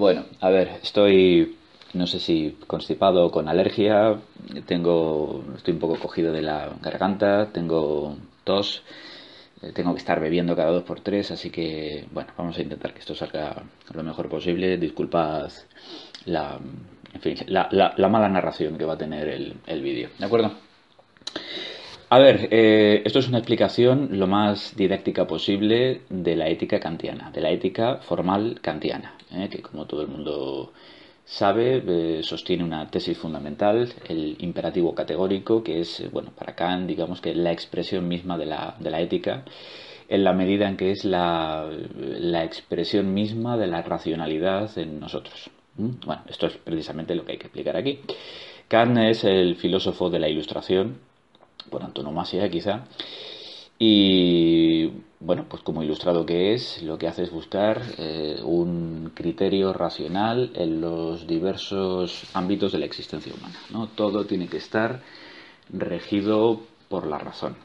Bueno, 0.00 0.24
a 0.40 0.48
ver, 0.48 0.80
estoy, 0.82 1.58
no 1.92 2.06
sé 2.06 2.20
si 2.20 2.56
constipado 2.66 3.30
con 3.30 3.48
alergia, 3.48 4.18
tengo, 4.64 5.44
estoy 5.54 5.74
un 5.74 5.80
poco 5.80 5.98
cogido 5.98 6.32
de 6.32 6.40
la 6.40 6.70
garganta, 6.80 7.50
tengo 7.52 8.16
tos, 8.44 8.82
eh, 9.60 9.72
tengo 9.74 9.92
que 9.92 9.98
estar 9.98 10.18
bebiendo 10.18 10.56
cada 10.56 10.70
dos 10.70 10.84
por 10.84 11.00
tres, 11.00 11.30
así 11.32 11.50
que, 11.50 12.06
bueno, 12.12 12.32
vamos 12.38 12.56
a 12.56 12.62
intentar 12.62 12.94
que 12.94 13.00
esto 13.00 13.14
salga 13.14 13.62
lo 13.92 14.02
mejor 14.02 14.30
posible. 14.30 14.78
Disculpad 14.78 15.50
la, 16.24 16.58
en 17.12 17.20
fin, 17.20 17.36
la, 17.48 18.08
mala 18.08 18.30
narración 18.30 18.78
que 18.78 18.86
va 18.86 18.94
a 18.94 18.98
tener 18.98 19.28
el, 19.28 19.54
el 19.66 19.82
vídeo, 19.82 20.08
¿de 20.18 20.24
acuerdo? 20.24 20.69
A 22.12 22.18
ver, 22.18 22.48
eh, 22.50 23.02
esto 23.04 23.20
es 23.20 23.28
una 23.28 23.38
explicación 23.38 24.18
lo 24.18 24.26
más 24.26 24.74
didáctica 24.74 25.28
posible 25.28 26.00
de 26.08 26.34
la 26.34 26.48
ética 26.48 26.80
kantiana, 26.80 27.30
de 27.30 27.40
la 27.40 27.52
ética 27.52 27.98
formal 27.98 28.58
kantiana, 28.60 29.14
eh, 29.30 29.48
que 29.48 29.62
como 29.62 29.86
todo 29.86 30.02
el 30.02 30.08
mundo 30.08 30.72
sabe, 31.24 31.80
eh, 31.86 32.22
sostiene 32.24 32.64
una 32.64 32.90
tesis 32.90 33.16
fundamental, 33.16 33.92
el 34.08 34.36
imperativo 34.40 34.92
categórico, 34.92 35.62
que 35.62 35.78
es, 35.78 36.02
bueno, 36.10 36.32
para 36.36 36.56
Kant, 36.56 36.88
digamos 36.88 37.20
que 37.20 37.32
la 37.32 37.52
expresión 37.52 38.08
misma 38.08 38.36
de 38.36 38.46
la, 38.46 38.74
de 38.80 38.90
la 38.90 39.00
ética, 39.00 39.44
en 40.08 40.24
la 40.24 40.32
medida 40.32 40.68
en 40.68 40.76
que 40.76 40.90
es 40.90 41.04
la, 41.04 41.70
la 41.96 42.42
expresión 42.42 43.14
misma 43.14 43.56
de 43.56 43.68
la 43.68 43.82
racionalidad 43.82 44.76
en 44.78 44.98
nosotros. 44.98 45.48
¿Mm? 45.76 45.90
Bueno, 46.04 46.22
esto 46.28 46.48
es 46.48 46.56
precisamente 46.56 47.14
lo 47.14 47.24
que 47.24 47.32
hay 47.32 47.38
que 47.38 47.46
explicar 47.46 47.76
aquí. 47.76 48.00
Kant 48.66 48.98
es 48.98 49.22
el 49.22 49.54
filósofo 49.54 50.10
de 50.10 50.18
la 50.18 50.28
Ilustración, 50.28 51.08
por 51.68 51.82
antonomasia 51.82 52.48
quizá. 52.50 52.84
Y 53.78 54.88
bueno, 55.20 55.46
pues 55.48 55.62
como 55.62 55.82
ilustrado 55.82 56.26
que 56.26 56.52
es, 56.52 56.82
lo 56.82 56.98
que 56.98 57.08
hace 57.08 57.22
es 57.22 57.30
buscar 57.30 57.80
eh, 57.96 58.38
un 58.44 59.12
criterio 59.14 59.72
racional 59.72 60.50
en 60.54 60.82
los 60.82 61.26
diversos 61.26 62.24
ámbitos 62.34 62.72
de 62.72 62.78
la 62.78 62.84
existencia 62.84 63.32
humana. 63.32 63.58
¿no? 63.70 63.88
Todo 63.88 64.26
tiene 64.26 64.48
que 64.48 64.58
estar 64.58 65.00
regido 65.72 66.60
por 66.90 67.06
la 67.06 67.18
razón. 67.18 67.56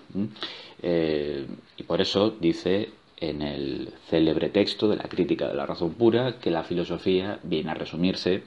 Eh, 0.82 1.46
y 1.76 1.84
por 1.84 2.00
eso 2.00 2.30
dice 2.40 2.92
en 3.18 3.42
el 3.42 3.94
célebre 4.10 4.50
texto 4.50 4.88
de 4.88 4.98
la 4.98 5.04
crítica 5.04 5.48
de 5.48 5.56
la 5.56 5.66
razón 5.66 5.96
pura 5.96 6.40
que 6.40 6.52
la 6.52 6.64
filosofía 6.64 7.40
viene 7.44 7.72
a 7.72 7.74
resumirse 7.74 8.44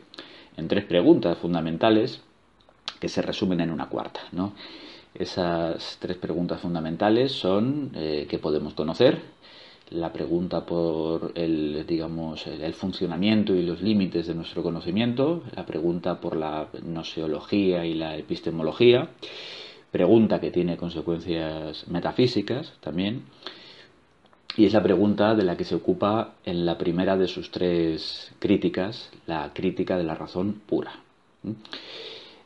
en 0.57 0.69
tres 0.69 0.85
preguntas 0.85 1.37
fundamentales 1.39 2.23
que 3.01 3.09
se 3.09 3.23
resumen 3.23 3.61
en 3.61 3.71
una 3.71 3.89
cuarta. 3.89 4.21
¿no? 4.33 4.55
Esas 5.19 5.99
tres 6.01 6.17
preguntas 6.17 6.61
fundamentales 6.61 7.33
son 7.33 7.91
eh, 7.95 8.27
qué 8.31 8.39
podemos 8.39 8.75
conocer, 8.75 9.21
la 9.91 10.13
pregunta 10.13 10.65
por 10.65 11.33
el, 11.35 11.85
digamos, 11.89 12.47
el 12.47 12.73
funcionamiento 12.75 13.53
y 13.53 13.63
los 13.63 13.83
límites 13.83 14.29
de 14.29 14.35
nuestro 14.35 14.63
conocimiento, 14.63 15.43
la 15.57 15.67
pregunta 15.67 16.21
por 16.21 16.37
la 16.37 16.69
noseología 16.85 17.85
y 17.85 17.95
la 17.95 18.17
epistemología, 18.17 19.09
pregunta 19.91 20.41
que 20.41 20.53
tiene 20.53 20.77
consecuencias 20.77 21.89
metafísicas 21.89 22.75
también, 22.81 23.25
y 24.57 24.67
es 24.67 24.73
la 24.73 24.83
pregunta 24.85 25.35
de 25.35 25.43
la 25.43 25.57
que 25.57 25.65
se 25.65 25.75
ocupa 25.75 26.35
en 26.45 26.65
la 26.65 26.79
primera 26.79 27.17
de 27.17 27.27
sus 27.27 27.51
tres 27.51 28.31
críticas, 28.39 29.11
la 29.27 29.53
crítica 29.53 29.97
de 29.97 30.05
la 30.05 30.15
razón 30.15 30.61
pura. 30.65 30.93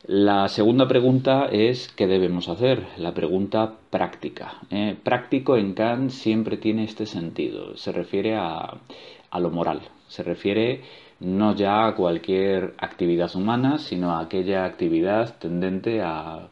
La 0.05 0.49
segunda 0.49 0.85
pregunta 0.85 1.45
es 1.45 1.87
¿qué 1.87 2.07
debemos 2.07 2.49
hacer? 2.49 2.87
La 2.97 3.13
pregunta 3.13 3.75
práctica. 3.89 4.55
¿eh? 4.69 4.97
Práctico 5.01 5.55
en 5.55 5.73
Kant 5.73 6.09
siempre 6.09 6.57
tiene 6.57 6.83
este 6.83 7.05
sentido. 7.05 7.77
Se 7.77 7.93
refiere 7.93 8.35
a, 8.35 8.81
lo 9.39 9.49
moral. 9.49 9.79
Se 10.09 10.21
refiere 10.21 10.81
no 11.21 11.55
ya 11.55 11.87
a 11.87 11.95
cualquier 11.95 12.73
actividad 12.79 13.33
humana, 13.33 13.77
sino 13.77 14.11
a 14.11 14.19
aquella 14.19 14.65
actividad 14.65 15.37
tendente 15.37 16.01
a, 16.01 16.49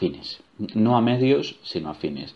fines. 0.00 0.42
No 0.74 0.96
a 0.96 1.00
medios, 1.00 1.60
sino 1.62 1.88
a 1.88 1.94
fines. 1.94 2.34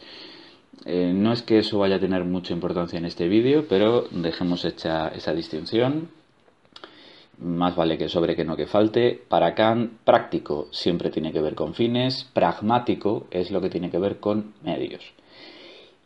Eh, 0.84 1.12
no 1.12 1.32
es 1.32 1.42
que 1.42 1.58
eso 1.58 1.80
vaya 1.80 1.96
a 1.96 2.00
tener 2.00 2.24
mucha 2.24 2.54
importancia 2.54 3.00
en 3.00 3.06
este 3.06 3.26
vídeo, 3.26 3.66
pero 3.68 4.06
dejemos 4.12 4.64
hecha 4.64 5.08
esa 5.08 5.34
distinción 5.34 6.08
más 7.38 7.76
vale 7.76 7.98
que 7.98 8.08
sobre 8.08 8.36
que 8.36 8.44
no 8.44 8.56
que 8.56 8.66
falte. 8.66 9.20
Para 9.28 9.54
Kant, 9.54 9.92
práctico 10.04 10.68
siempre 10.70 11.10
tiene 11.10 11.32
que 11.32 11.40
ver 11.40 11.54
con 11.54 11.74
fines, 11.74 12.28
pragmático 12.32 13.26
es 13.30 13.50
lo 13.50 13.60
que 13.60 13.70
tiene 13.70 13.90
que 13.90 13.98
ver 13.98 14.18
con 14.18 14.54
medios. 14.62 15.02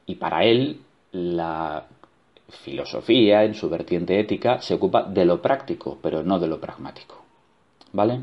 Y 0.06 0.16
para 0.16 0.44
él, 0.44 0.80
la 1.12 1.86
filosofía, 2.48 3.44
en 3.44 3.54
su 3.54 3.68
vertiente 3.68 4.18
ética, 4.18 4.60
se 4.60 4.74
ocupa 4.74 5.04
de 5.04 5.24
lo 5.24 5.40
práctico, 5.40 5.98
pero 6.02 6.22
no 6.22 6.38
de 6.40 6.48
lo 6.48 6.60
pragmático. 6.60 7.22
¿Vale? 7.92 8.20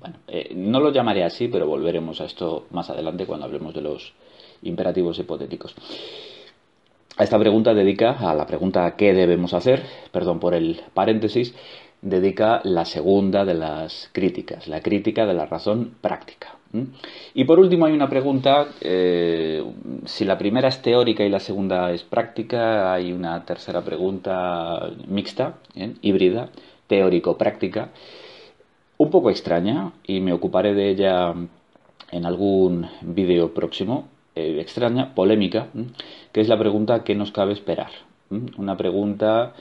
Bueno, 0.00 0.16
eh, 0.28 0.52
no 0.54 0.78
lo 0.80 0.92
llamaré 0.92 1.24
así, 1.24 1.48
pero 1.48 1.66
volveremos 1.66 2.20
a 2.20 2.24
esto 2.24 2.66
más 2.70 2.88
adelante 2.90 3.26
cuando 3.26 3.46
hablemos 3.46 3.74
de 3.74 3.82
los 3.82 4.12
imperativos 4.62 5.18
hipotéticos. 5.18 5.74
A 7.16 7.24
esta 7.24 7.38
pregunta 7.38 7.74
dedica, 7.74 8.12
a 8.12 8.32
la 8.32 8.46
pregunta 8.46 8.94
¿qué 8.96 9.12
debemos 9.12 9.52
hacer? 9.52 9.82
Perdón 10.12 10.38
por 10.38 10.54
el 10.54 10.82
paréntesis, 10.94 11.52
dedica 12.02 12.60
la 12.64 12.84
segunda 12.84 13.44
de 13.44 13.54
las 13.54 14.10
críticas, 14.12 14.68
la 14.68 14.80
crítica 14.80 15.26
de 15.26 15.34
la 15.34 15.46
razón 15.46 15.94
práctica. 16.00 16.54
Y 17.34 17.44
por 17.44 17.58
último 17.58 17.86
hay 17.86 17.94
una 17.94 18.10
pregunta, 18.10 18.68
eh, 18.82 19.64
si 20.04 20.24
la 20.26 20.36
primera 20.36 20.68
es 20.68 20.82
teórica 20.82 21.24
y 21.24 21.30
la 21.30 21.40
segunda 21.40 21.90
es 21.92 22.02
práctica, 22.02 22.92
hay 22.92 23.12
una 23.12 23.44
tercera 23.46 23.82
pregunta 23.82 24.90
mixta, 25.06 25.54
¿eh? 25.74 25.94
híbrida, 26.02 26.50
teórico-práctica, 26.86 27.88
un 28.98 29.10
poco 29.10 29.30
extraña 29.30 29.92
y 30.06 30.20
me 30.20 30.34
ocuparé 30.34 30.74
de 30.74 30.90
ella 30.90 31.34
en 32.10 32.26
algún 32.26 32.86
vídeo 33.00 33.54
próximo, 33.54 34.08
eh, 34.34 34.58
extraña, 34.60 35.14
polémica, 35.14 35.68
que 36.32 36.42
es 36.42 36.48
la 36.48 36.58
pregunta 36.58 37.02
¿qué 37.02 37.14
nos 37.14 37.32
cabe 37.32 37.54
esperar? 37.54 37.90
Una 38.58 38.76
pregunta 38.76 39.54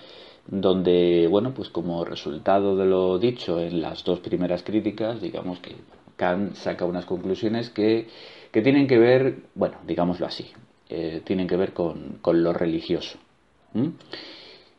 donde, 0.47 1.27
bueno, 1.29 1.53
pues 1.53 1.69
como 1.69 2.05
resultado 2.05 2.75
de 2.75 2.85
lo 2.85 3.19
dicho 3.19 3.59
en 3.59 3.81
las 3.81 4.03
dos 4.03 4.19
primeras 4.19 4.63
críticas, 4.63 5.21
digamos 5.21 5.59
que 5.59 5.75
Kant 6.15 6.55
saca 6.55 6.85
unas 6.85 7.05
conclusiones 7.05 7.69
que, 7.69 8.07
que 8.51 8.61
tienen 8.61 8.87
que 8.87 8.97
ver, 8.97 9.37
bueno, 9.55 9.77
digámoslo 9.85 10.25
así, 10.25 10.47
eh, 10.89 11.21
tienen 11.23 11.47
que 11.47 11.57
ver 11.57 11.73
con, 11.73 12.19
con 12.21 12.43
lo 12.43 12.53
religioso. 12.53 13.19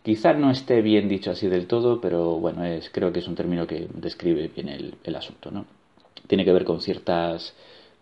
Quizá 0.02 0.32
no 0.32 0.50
esté 0.50 0.80
bien 0.80 1.08
dicho 1.08 1.30
así 1.30 1.48
del 1.48 1.66
todo, 1.66 2.00
pero 2.00 2.38
bueno, 2.38 2.64
es, 2.64 2.88
creo 2.90 3.12
que 3.12 3.18
es 3.18 3.28
un 3.28 3.34
término 3.34 3.66
que 3.66 3.88
describe 3.92 4.48
bien 4.48 4.68
el, 4.68 4.94
el 5.04 5.16
asunto, 5.16 5.50
¿no? 5.50 5.66
Tiene 6.26 6.44
que 6.44 6.52
ver 6.52 6.64
con 6.64 6.80
ciertas 6.80 7.54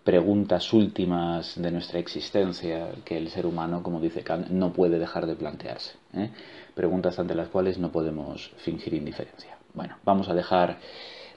preguntas 0.06 0.72
últimas 0.72 1.60
de 1.60 1.72
nuestra 1.72 1.98
existencia 1.98 2.90
que 3.04 3.18
el 3.18 3.28
ser 3.28 3.44
humano, 3.44 3.82
como 3.82 4.00
dice 4.00 4.22
Kant, 4.22 4.50
no 4.50 4.72
puede 4.72 5.00
dejar 5.00 5.26
de 5.26 5.34
plantearse. 5.34 5.96
¿eh? 6.14 6.30
Preguntas 6.76 7.18
ante 7.18 7.34
las 7.34 7.48
cuales 7.48 7.76
no 7.78 7.90
podemos 7.90 8.52
fingir 8.58 8.94
indiferencia. 8.94 9.58
Bueno, 9.74 9.96
vamos 10.04 10.28
a 10.28 10.34
dejar 10.34 10.76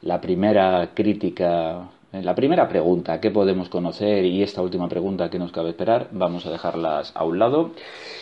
la 0.03 0.21
primera 0.21 0.91
crítica, 0.93 1.89
¿eh? 2.13 2.21
la 2.21 2.35
primera 2.35 2.69
pregunta, 2.69 3.19
¿qué 3.19 3.31
podemos 3.31 3.69
conocer? 3.69 4.23
Y 4.23 4.43
esta 4.43 4.61
última 4.61 4.87
pregunta, 4.87 5.31
¿qué 5.31 5.39
nos 5.39 5.51
cabe 5.51 5.69
esperar? 5.71 6.09
Vamos 6.11 6.45
a 6.45 6.51
dejarlas 6.51 7.11
a 7.15 7.23
un 7.23 7.39
lado 7.39 7.71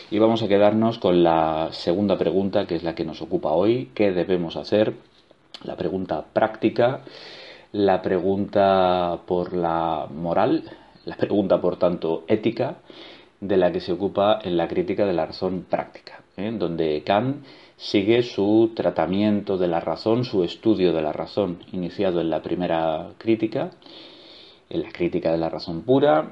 y 0.09 0.17
vamos 0.17 0.41
a 0.43 0.47
quedarnos 0.47 0.97
con 0.97 1.23
la 1.23 1.67
segunda 1.73 2.17
pregunta, 2.17 2.65
que 2.65 2.75
es 2.75 2.83
la 2.83 2.95
que 2.95 3.03
nos 3.03 3.21
ocupa 3.21 3.51
hoy, 3.51 3.91
¿qué 3.93 4.13
debemos 4.13 4.55
hacer? 4.55 4.93
La 5.65 5.75
pregunta 5.75 6.23
práctica 6.31 7.01
la 7.77 8.01
pregunta 8.01 9.19
por 9.27 9.53
la 9.53 10.07
moral, 10.11 10.63
la 11.05 11.15
pregunta 11.15 11.61
por 11.61 11.77
tanto 11.77 12.23
ética, 12.27 12.77
de 13.39 13.55
la 13.55 13.71
que 13.71 13.81
se 13.81 13.91
ocupa 13.91 14.39
en 14.43 14.57
la 14.57 14.67
crítica 14.67 15.05
de 15.05 15.13
la 15.13 15.27
razón 15.27 15.67
práctica, 15.69 16.23
¿eh? 16.37 16.51
donde 16.57 17.03
Kant 17.05 17.45
sigue 17.75 18.23
su 18.23 18.71
tratamiento 18.75 19.59
de 19.59 19.67
la 19.67 19.79
razón, 19.79 20.25
su 20.25 20.43
estudio 20.43 20.91
de 20.91 21.03
la 21.03 21.13
razón, 21.13 21.59
iniciado 21.71 22.19
en 22.19 22.31
la 22.31 22.41
primera 22.41 23.09
crítica, 23.19 23.69
en 24.71 24.81
la 24.81 24.91
crítica 24.91 25.31
de 25.31 25.37
la 25.37 25.49
razón 25.49 25.83
pura, 25.83 26.31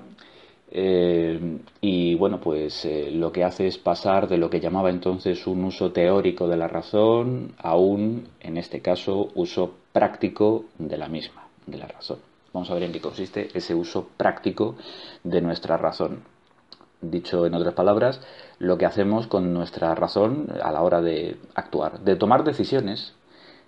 eh, 0.78 1.40
y 1.80 2.16
bueno, 2.16 2.42
pues 2.42 2.84
eh, 2.84 3.10
lo 3.10 3.32
que 3.32 3.46
hace 3.46 3.66
es 3.66 3.78
pasar 3.78 4.28
de 4.28 4.38
lo 4.38 4.50
que 4.50 4.60
llamaba 4.60 4.90
entonces 4.90 5.48
un 5.48 5.64
uso 5.64 5.94
teórico 5.94 6.50
de 6.50 6.58
la 6.58 6.68
razón 6.68 7.54
a 7.60 7.78
un, 7.78 8.28
en 8.42 8.58
este 8.58 8.82
caso, 8.82 9.30
uso 9.36 9.72
práctico 9.94 10.66
de 10.78 10.98
la 10.98 11.08
misma, 11.08 11.48
de 11.66 11.78
la 11.78 11.88
razón. 11.88 12.18
Vamos 12.52 12.70
a 12.70 12.74
ver 12.74 12.84
en 12.84 12.92
qué 12.92 13.00
consiste 13.00 13.48
ese 13.54 13.74
uso 13.74 14.10
práctico 14.18 14.76
de 15.24 15.40
nuestra 15.40 15.78
razón. 15.78 16.24
Dicho 17.00 17.46
en 17.46 17.54
otras 17.54 17.74
palabras, 17.74 18.20
lo 18.60 18.78
que 18.78 18.86
hacemos 18.86 19.28
con 19.28 19.54
nuestra 19.54 19.96
razón 19.96 20.48
a 20.62 20.74
la 20.74 20.82
hora 20.82 21.02
de 21.02 21.38
actuar, 21.54 22.02
de 22.02 22.18
tomar 22.18 22.44
decisiones, 22.44 23.14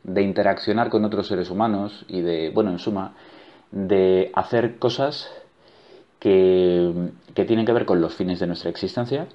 de 0.03 0.23
interaccionar 0.23 0.89
con 0.89 1.05
otros 1.05 1.29
seres 1.29 1.49
humanos 1.49 2.03
y 2.09 2.19
de, 2.19 2.49
bueno, 2.49 2.71
en 2.71 2.79
suma, 2.79 3.15
de 3.71 4.29
hacer 4.35 4.77
cosas 4.77 5.29
que, 6.19 7.11
tienen 7.33 7.65
que 7.65 7.73
ver 7.73 7.85
con 7.85 8.01
los 8.01 8.15
fines 8.15 8.39
de 8.39 8.47
nuestra 8.47 8.69
existencia, 8.69 9.27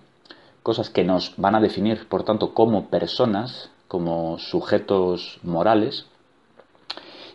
cosas 0.63 0.91
que 0.91 1.05
nos 1.05 1.35
van 1.37 1.55
a 1.55 1.61
definir, 1.61 2.07
por 2.09 2.25
tanto, 2.25 2.55
como 2.55 2.89
personas, 2.89 3.71
como 3.89 4.39
sujetos 4.39 5.39
morales 5.43 6.07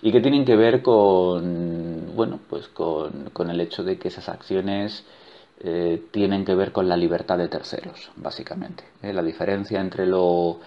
y 0.02 0.12
que 0.12 0.22
tienen 0.22 0.46
que 0.46 0.56
ver 0.56 0.82
con, 0.82 2.16
bueno, 2.16 2.40
pues 2.50 2.68
con, 2.68 3.50
el 3.50 3.62
hecho 3.62 3.84
de 3.84 3.98
que 3.98 4.10
esas 4.10 4.30
acciones 4.30 5.06
eh, 5.60 6.04
tienen 6.12 6.46
que 6.46 6.56
ver 6.56 6.72
con 6.72 6.88
la 6.88 6.98
libertad 6.98 7.38
de 7.38 7.48
terceros, 7.48 8.12
básicamente. 8.16 8.84
¿eh? 9.02 9.14
La 9.14 9.24
diferencia 9.24 9.80
entre 9.80 10.06
lo 10.06 10.60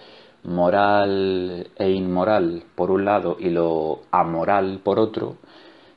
moral 0.43 1.69
e 1.75 1.89
inmoral 1.91 2.63
por 2.75 2.91
un 2.91 3.05
lado 3.05 3.37
y 3.39 3.49
lo 3.49 4.01
amoral 4.11 4.79
por 4.83 4.99
otro 4.99 5.37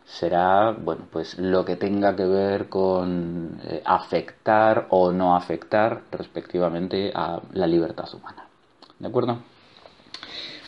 será 0.05 0.73
bueno 0.73 1.07
pues 1.11 1.39
lo 1.39 1.65
que 1.65 1.77
tenga 1.77 2.15
que 2.15 2.25
ver 2.25 2.69
con 2.69 3.61
eh, 3.65 3.83
afectar 3.85 4.87
o 4.91 5.13
no 5.13 5.35
afectar 5.35 6.03
respectivamente 6.11 7.11
a 7.15 7.41
la 7.53 7.67
libertad 7.67 8.07
humana. 8.15 8.47
De 8.99 9.09
acuerdo 9.09 9.39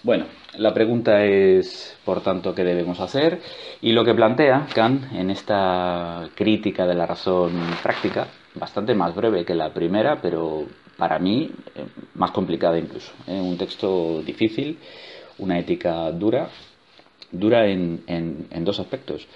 bueno 0.03 0.27
la 0.59 0.73
pregunta 0.73 1.23
es 1.25 1.99
por 2.05 2.23
tanto 2.23 2.55
qué 2.55 2.65
debemos 2.65 2.99
hacer 3.00 3.41
y 3.83 3.93
lo 3.93 4.05
que 4.05 4.15
plantea 4.15 4.67
Kant 4.75 5.12
en 5.12 5.31
esta 5.31 6.29
crítica 6.35 6.87
de 6.87 6.94
la 6.94 7.06
razón 7.06 7.53
práctica 7.83 8.29
bastante 8.55 8.94
más 8.94 9.15
breve 9.15 9.44
que 9.44 9.55
la 9.55 9.73
primera 9.73 10.21
pero 10.23 10.65
para 10.97 11.19
mí 11.19 11.50
eh, 11.75 11.87
más 12.15 12.31
complicada 12.31 12.79
incluso 12.79 13.12
¿eh? 13.27 13.38
un 13.38 13.59
texto 13.59 14.23
difícil 14.23 14.79
una 15.38 15.59
ética 15.59 16.11
dura 16.12 16.49
dura 17.32 17.67
en, 17.67 18.02
en, 18.06 18.64
dos 18.64 18.81
aspectos. 18.81 19.26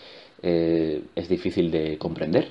Eh, 0.43 1.03
es 1.15 1.29
difícil 1.29 1.71
de 1.71 1.99
comprender. 1.99 2.49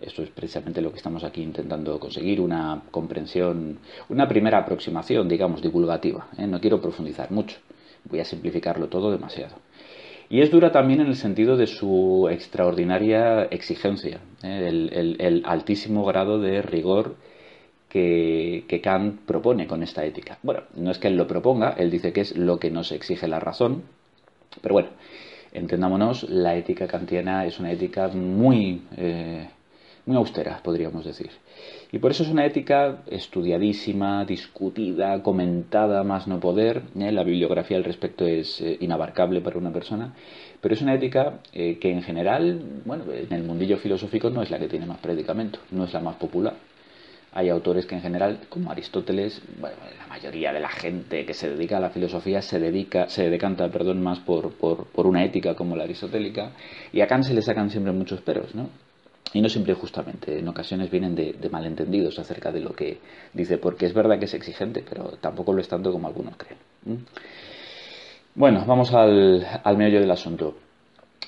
Eso 0.00 0.22
es 0.22 0.30
precisamente 0.30 0.80
lo 0.80 0.92
que 0.92 0.98
estamos 0.98 1.24
aquí 1.24 1.42
intentando 1.42 1.98
conseguir, 1.98 2.40
una 2.40 2.82
comprensión, 2.90 3.78
una 4.08 4.28
primera 4.28 4.58
aproximación, 4.58 5.28
digamos, 5.28 5.60
divulgativa. 5.60 6.28
¿eh? 6.38 6.46
No 6.46 6.60
quiero 6.60 6.80
profundizar 6.80 7.32
mucho, 7.32 7.56
voy 8.04 8.20
a 8.20 8.24
simplificarlo 8.24 8.88
todo 8.88 9.10
demasiado. 9.10 9.56
Y 10.30 10.42
es 10.42 10.50
dura 10.50 10.70
también 10.70 11.00
en 11.00 11.08
el 11.08 11.16
sentido 11.16 11.56
de 11.56 11.66
su 11.66 12.28
extraordinaria 12.30 13.44
exigencia, 13.44 14.20
¿eh? 14.44 14.68
el, 14.68 15.42
altísimo 15.46 16.04
grado 16.04 16.38
de 16.38 16.62
rigor 16.62 17.16
que, 17.88 18.64
que, 18.68 18.80
Kant 18.80 19.20
propone 19.22 19.66
con 19.66 19.82
esta 19.82 20.04
ética. 20.04 20.38
Bueno, 20.42 20.62
no 20.76 20.90
es 20.90 20.98
que 20.98 21.08
él 21.08 21.16
lo 21.16 21.26
proponga, 21.26 21.70
él 21.70 21.90
dice 21.90 22.12
que 22.12 22.20
es 22.20 22.36
lo 22.36 22.60
que 22.60 22.70
nos 22.70 22.92
exige 22.92 23.26
la 23.26 23.40
razón, 23.40 23.84
pero 24.60 24.74
bueno, 24.74 24.88
entendámonos, 25.52 26.28
la 26.28 26.56
ética 26.56 26.86
kantiana 26.86 27.46
es 27.46 27.58
una 27.58 27.72
ética 27.72 28.08
muy, 28.08 28.82
eh, 28.96 29.48
muy 30.06 30.16
austera, 30.16 30.60
podríamos 30.62 31.04
decir. 31.04 31.30
Y 31.90 31.98
por 31.98 32.10
eso 32.10 32.22
es 32.22 32.28
una 32.28 32.44
ética 32.44 33.02
estudiadísima, 33.06 34.24
discutida, 34.24 35.22
comentada, 35.22 36.04
más 36.04 36.26
no 36.28 36.38
poder. 36.40 36.82
¿eh? 36.98 37.12
La 37.12 37.24
bibliografía 37.24 37.76
al 37.76 37.84
respecto 37.84 38.26
es 38.26 38.60
eh, 38.60 38.76
inabarcable 38.80 39.40
para 39.40 39.58
una 39.58 39.72
persona. 39.72 40.14
Pero 40.60 40.74
es 40.74 40.82
una 40.82 40.94
ética 40.94 41.38
que 41.52 41.78
en 41.82 42.02
general, 42.02 42.60
bueno, 42.84 43.04
en 43.12 43.32
el 43.32 43.44
mundillo 43.44 43.76
filosófico 43.78 44.28
no 44.28 44.42
es 44.42 44.50
la 44.50 44.58
que 44.58 44.66
tiene 44.66 44.86
más 44.86 44.98
predicamento, 44.98 45.60
no 45.70 45.84
es 45.84 45.92
la 45.92 46.00
más 46.00 46.16
popular. 46.16 46.54
Hay 47.32 47.50
autores 47.50 47.84
que 47.86 47.94
en 47.94 48.00
general, 48.00 48.40
como 48.48 48.70
Aristóteles, 48.70 49.42
bueno, 49.60 49.76
la 49.98 50.06
mayoría 50.06 50.52
de 50.52 50.60
la 50.60 50.70
gente 50.70 51.26
que 51.26 51.34
se 51.34 51.50
dedica 51.50 51.76
a 51.76 51.80
la 51.80 51.90
filosofía 51.90 52.40
se 52.40 52.58
dedica, 52.58 53.08
se 53.08 53.28
decanta, 53.28 53.68
perdón, 53.68 54.02
más 54.02 54.18
por, 54.20 54.52
por, 54.52 55.06
una 55.06 55.24
ética 55.24 55.54
como 55.54 55.76
la 55.76 55.84
aristotélica, 55.84 56.52
y 56.92 57.02
a 57.02 57.06
Kant 57.06 57.24
se 57.24 57.34
le 57.34 57.42
sacan 57.42 57.70
siempre 57.70 57.92
muchos 57.92 58.22
peros, 58.22 58.54
¿no? 58.54 58.70
Y 59.34 59.42
no 59.42 59.50
siempre 59.50 59.74
justamente, 59.74 60.38
en 60.38 60.48
ocasiones 60.48 60.90
vienen 60.90 61.14
de, 61.14 61.36
malentendidos 61.50 62.18
acerca 62.18 62.50
de 62.50 62.60
lo 62.60 62.72
que 62.72 62.98
dice, 63.34 63.58
porque 63.58 63.84
es 63.84 63.92
verdad 63.92 64.18
que 64.18 64.24
es 64.24 64.32
exigente, 64.32 64.82
pero 64.88 65.18
tampoco 65.20 65.52
lo 65.52 65.60
es 65.60 65.68
tanto 65.68 65.92
como 65.92 66.08
algunos 66.08 66.34
creen. 66.36 67.04
Bueno, 68.34 68.64
vamos 68.66 68.94
al, 68.94 69.46
al 69.62 69.76
meollo 69.76 70.00
del 70.00 70.10
asunto. 70.10 70.56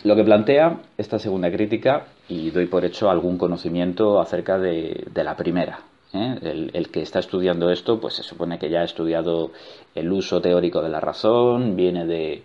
Lo 0.02 0.16
que 0.16 0.24
plantea 0.24 0.80
esta 0.96 1.18
segunda 1.18 1.50
crítica, 1.52 2.06
y 2.26 2.50
doy 2.50 2.66
por 2.66 2.86
hecho 2.86 3.10
algún 3.10 3.36
conocimiento 3.36 4.18
acerca 4.18 4.58
de, 4.58 5.04
de 5.12 5.24
la 5.24 5.36
primera, 5.36 5.80
¿eh? 6.12 6.70
El, 6.72 6.90
que 6.90 7.02
está 7.02 7.18
estudiando 7.18 7.70
esto, 7.70 8.00
pues 8.00 8.14
se 8.14 8.22
supone 8.22 8.58
que 8.58 8.70
ya 8.70 8.80
ha 8.80 8.84
estudiado 8.84 9.50
el 9.94 10.10
uso 10.12 10.40
teórico 10.40 10.82
de 10.82 10.88
la 10.88 11.00
razón, 11.00 11.76
viene 11.76 12.06
de, 12.06 12.42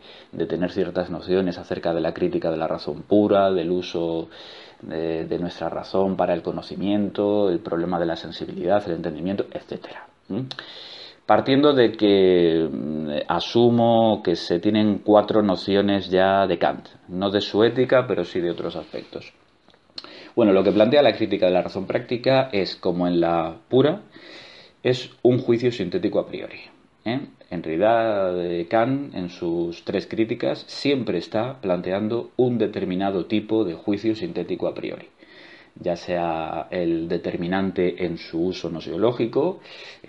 tener 0.47 0.71
ciertas 0.71 1.09
nociones 1.09 1.57
acerca 1.57 1.93
de 1.93 2.01
la 2.01 2.13
crítica 2.13 2.51
de 2.51 2.57
la 2.57 2.67
razón 2.67 3.03
pura, 3.03 3.51
del 3.51 3.71
uso 3.71 4.29
de, 4.81 5.37
nuestra 5.39 5.69
razón 5.69 6.15
para 6.15 6.33
el 6.33 6.41
conocimiento, 6.41 7.49
el 7.49 7.59
problema 7.59 7.99
de 7.99 8.05
la 8.05 8.15
sensibilidad, 8.15 8.83
el 8.87 8.95
entendimiento, 8.95 9.45
etc. 9.51 9.87
Partiendo 11.25 11.73
de 11.73 11.91
que 11.93 12.69
mm, 12.71 13.09
asumo 13.27 14.21
que 14.23 14.35
se 14.35 14.59
tienen 14.59 14.99
cuatro 14.99 15.41
nociones 15.41 16.09
ya 16.09 16.45
de 16.45 16.59
Kant, 16.59 16.87
no 17.07 17.31
de 17.31 17.41
su 17.41 17.63
ética, 17.63 18.05
pero 18.07 18.23
sí 18.23 18.39
de 18.39 18.51
otros 18.51 18.75
aspectos. 18.75 19.33
Bueno, 20.35 20.51
lo 20.51 20.65
que 20.65 20.73
plantea 20.73 21.01
la 21.01 21.15
crítica 21.15 21.45
de 21.45 21.53
la 21.53 21.61
razón 21.61 21.85
práctica 21.87 22.49
es, 22.51 22.75
como 22.75 23.07
en 23.07 23.21
la 23.21 23.55
pura, 23.69 24.01
es 24.83 25.11
un 25.21 25.39
juicio 25.39 25.71
sintético 25.71 26.19
a 26.19 26.27
priori. 26.27 26.59
¿eh? 27.05 27.21
En 27.49 27.63
realidad, 27.63 28.35
Kant, 28.67 29.15
en 29.15 29.29
sus 29.29 29.85
tres 29.85 30.07
críticas, 30.07 30.65
siempre 30.67 31.19
está 31.19 31.61
planteando 31.61 32.31
un 32.35 32.57
determinado 32.57 33.27
tipo 33.27 33.63
de 33.63 33.75
juicio 33.75 34.13
sintético 34.15 34.67
a 34.67 34.73
priori 34.73 35.07
ya 35.77 35.97
sea 35.97 36.67
el 36.71 37.09
determinante 37.09 38.05
en 38.05 38.17
su 38.17 38.45
uso 38.45 38.69
nosiológico, 38.69 39.59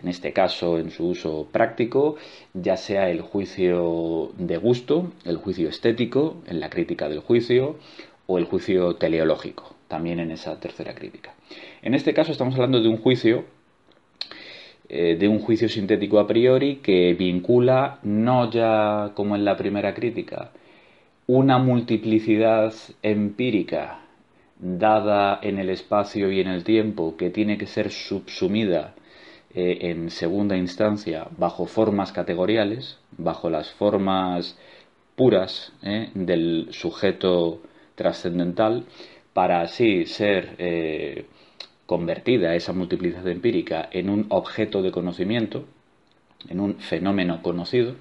en 0.00 0.06
este 0.08 0.32
caso 0.32 0.78
en 0.78 0.92
su 0.92 1.08
uso 1.08 1.48
práctico, 1.50 2.14
ya 2.54 2.76
sea 2.76 3.10
el 3.10 3.20
juicio 3.20 4.30
de 4.38 4.58
gusto, 4.58 5.10
el 5.24 5.38
juicio 5.38 5.68
estético, 5.68 6.36
en 6.46 6.60
la 6.60 6.70
crítica 6.70 7.08
del 7.08 7.18
juicio, 7.18 7.78
o 8.28 8.38
el 8.38 8.44
juicio 8.44 8.94
teleológico 8.94 9.75
también 9.88 10.20
en 10.20 10.30
esa 10.30 10.58
tercera 10.58 10.94
crítica. 10.94 11.34
En 11.82 11.94
este 11.94 12.14
caso 12.14 12.32
estamos 12.32 12.54
hablando 12.54 12.80
de 12.80 12.88
un 12.88 12.98
juicio, 12.98 13.44
eh, 14.88 15.16
de 15.18 15.28
un 15.28 15.40
juicio 15.40 15.68
sintético 15.68 16.18
a 16.18 16.26
priori 16.26 16.76
que 16.76 17.14
vincula 17.14 17.98
no 18.02 18.50
ya 18.50 19.12
como 19.14 19.36
en 19.36 19.44
la 19.44 19.56
primera 19.56 19.94
crítica, 19.94 20.52
una 21.26 21.58
multiplicidad 21.58 22.72
empírica 23.02 24.00
dada 24.58 25.38
en 25.42 25.58
el 25.58 25.70
espacio 25.70 26.30
y 26.30 26.40
en 26.40 26.48
el 26.48 26.64
tiempo 26.64 27.16
que 27.16 27.30
tiene 27.30 27.58
que 27.58 27.66
ser 27.66 27.90
subsumida 27.90 28.94
eh, 29.54 29.78
en 29.90 30.10
segunda 30.10 30.56
instancia 30.56 31.28
bajo 31.36 31.66
formas 31.66 32.12
categoriales, 32.12 32.98
bajo 33.16 33.50
las 33.50 33.70
formas 33.72 34.58
puras 35.14 35.72
eh, 35.82 36.10
del 36.14 36.68
sujeto 36.70 37.60
trascendental, 37.94 38.84
para 39.36 39.60
así 39.60 40.06
ser 40.06 40.54
eh, 40.56 41.26
convertida 41.84 42.54
esa 42.54 42.72
multiplicidad 42.72 43.28
empírica 43.28 43.86
en 43.92 44.08
un 44.08 44.24
objeto 44.30 44.80
de 44.80 44.90
conocimiento, 44.90 45.66
en 46.48 46.58
un 46.58 46.76
fenómeno 46.76 47.42
conocido, 47.42 47.96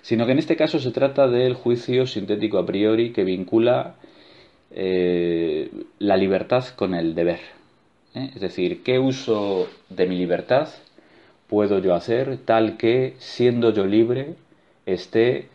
sino 0.00 0.24
que 0.24 0.32
en 0.32 0.38
este 0.38 0.56
caso 0.56 0.78
se 0.78 0.90
trata 0.90 1.28
del 1.28 1.52
juicio 1.52 2.06
sintético 2.06 2.56
a 2.56 2.64
priori 2.64 3.12
que 3.12 3.24
vincula 3.24 3.96
eh, 4.70 5.70
la 5.98 6.16
libertad 6.16 6.64
con 6.68 6.94
el 6.94 7.14
deber. 7.14 7.40
¿eh? 8.14 8.30
Es 8.34 8.40
decir, 8.40 8.82
¿qué 8.82 8.98
uso 8.98 9.68
de 9.90 10.06
mi 10.06 10.16
libertad 10.16 10.70
puedo 11.46 11.80
yo 11.80 11.94
hacer 11.94 12.38
tal 12.38 12.78
que, 12.78 13.16
siendo 13.18 13.70
yo 13.74 13.84
libre, 13.84 14.36
esté 14.86 15.48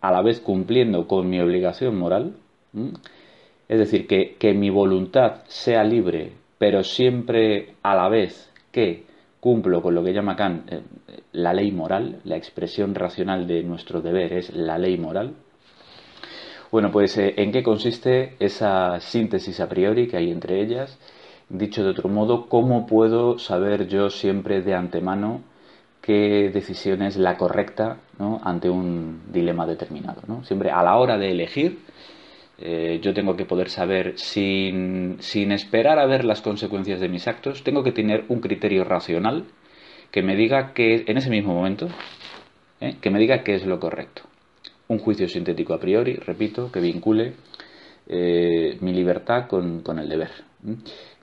a 0.00 0.10
la 0.10 0.22
vez 0.22 0.40
cumpliendo 0.40 1.06
con 1.06 1.28
mi 1.28 1.38
obligación 1.38 1.98
moral? 1.98 2.32
Es 3.68 3.78
decir, 3.78 4.06
que, 4.06 4.54
mi 4.54 4.70
voluntad 4.70 5.42
sea 5.46 5.84
libre, 5.84 6.32
pero 6.58 6.84
siempre 6.84 7.74
a 7.82 7.94
la 7.94 8.08
vez 8.08 8.50
que 8.70 9.04
cumplo 9.40 9.82
con 9.82 9.94
lo 9.94 10.04
que 10.04 10.12
llama 10.12 10.36
Kant 10.36 10.72
eh, 10.72 10.82
la 11.32 11.52
ley 11.52 11.72
moral, 11.72 12.20
la 12.24 12.36
expresión 12.36 12.94
racional 12.94 13.46
de 13.46 13.62
nuestro 13.62 14.00
deber 14.00 14.32
es 14.32 14.54
la 14.54 14.78
ley 14.78 14.96
moral. 14.98 15.34
Bueno, 16.70 16.90
pues 16.90 17.16
eh, 17.18 17.34
¿en 17.36 17.52
qué 17.52 17.62
consiste 17.62 18.36
esa 18.38 19.00
síntesis 19.00 19.60
a 19.60 19.68
priori 19.68 20.08
que 20.08 20.16
hay 20.16 20.30
entre 20.30 20.60
ellas? 20.60 20.98
Dicho 21.48 21.84
de 21.84 21.90
otro 21.90 22.08
modo, 22.08 22.48
¿cómo 22.48 22.86
puedo 22.86 23.38
saber 23.38 23.86
yo 23.86 24.10
siempre 24.10 24.62
de 24.62 24.74
antemano 24.74 25.42
qué 26.00 26.50
decisión 26.52 27.02
es 27.02 27.16
la 27.16 27.36
correcta 27.36 27.98
ante 28.42 28.70
un 28.70 29.22
dilema 29.32 29.66
determinado? 29.66 30.22
Siempre 30.44 30.70
a 30.70 30.82
la 30.82 30.96
hora 30.96 31.18
de 31.18 31.30
elegir, 31.30 31.78
eh, 32.58 33.00
yo 33.02 33.14
tengo 33.14 33.36
que 33.36 33.44
poder 33.44 33.68
saber, 33.68 34.18
sin, 34.18 35.18
esperar 35.20 35.98
a 35.98 36.06
ver 36.06 36.24
las 36.24 36.40
consecuencias 36.40 37.00
de 37.00 37.08
mis 37.08 37.26
actos, 37.26 37.64
tengo 37.64 37.82
que 37.82 37.92
tener 37.92 38.24
un 38.28 38.40
criterio 38.40 38.84
racional 38.84 39.44
que 40.10 40.22
me 40.22 40.36
diga 40.36 40.72
que, 40.72 41.04
en 41.06 41.16
ese 41.16 41.30
mismo 41.30 41.54
momento, 41.54 41.88
¿eh? 42.80 42.96
que 43.00 43.10
me 43.10 43.18
diga 43.18 43.42
qué 43.42 43.54
es 43.56 43.66
lo 43.66 43.80
correcto. 43.80 44.22
Un 44.86 44.98
juicio 44.98 45.28
sintético 45.28 45.74
a 45.74 45.80
priori, 45.80 46.14
repito, 46.14 46.70
que 46.70 46.80
vincule 46.80 47.32
eh, 48.06 48.76
mi 48.80 48.92
libertad 48.92 49.48
con, 49.48 49.82
el 49.98 50.08
deber, 50.08 50.30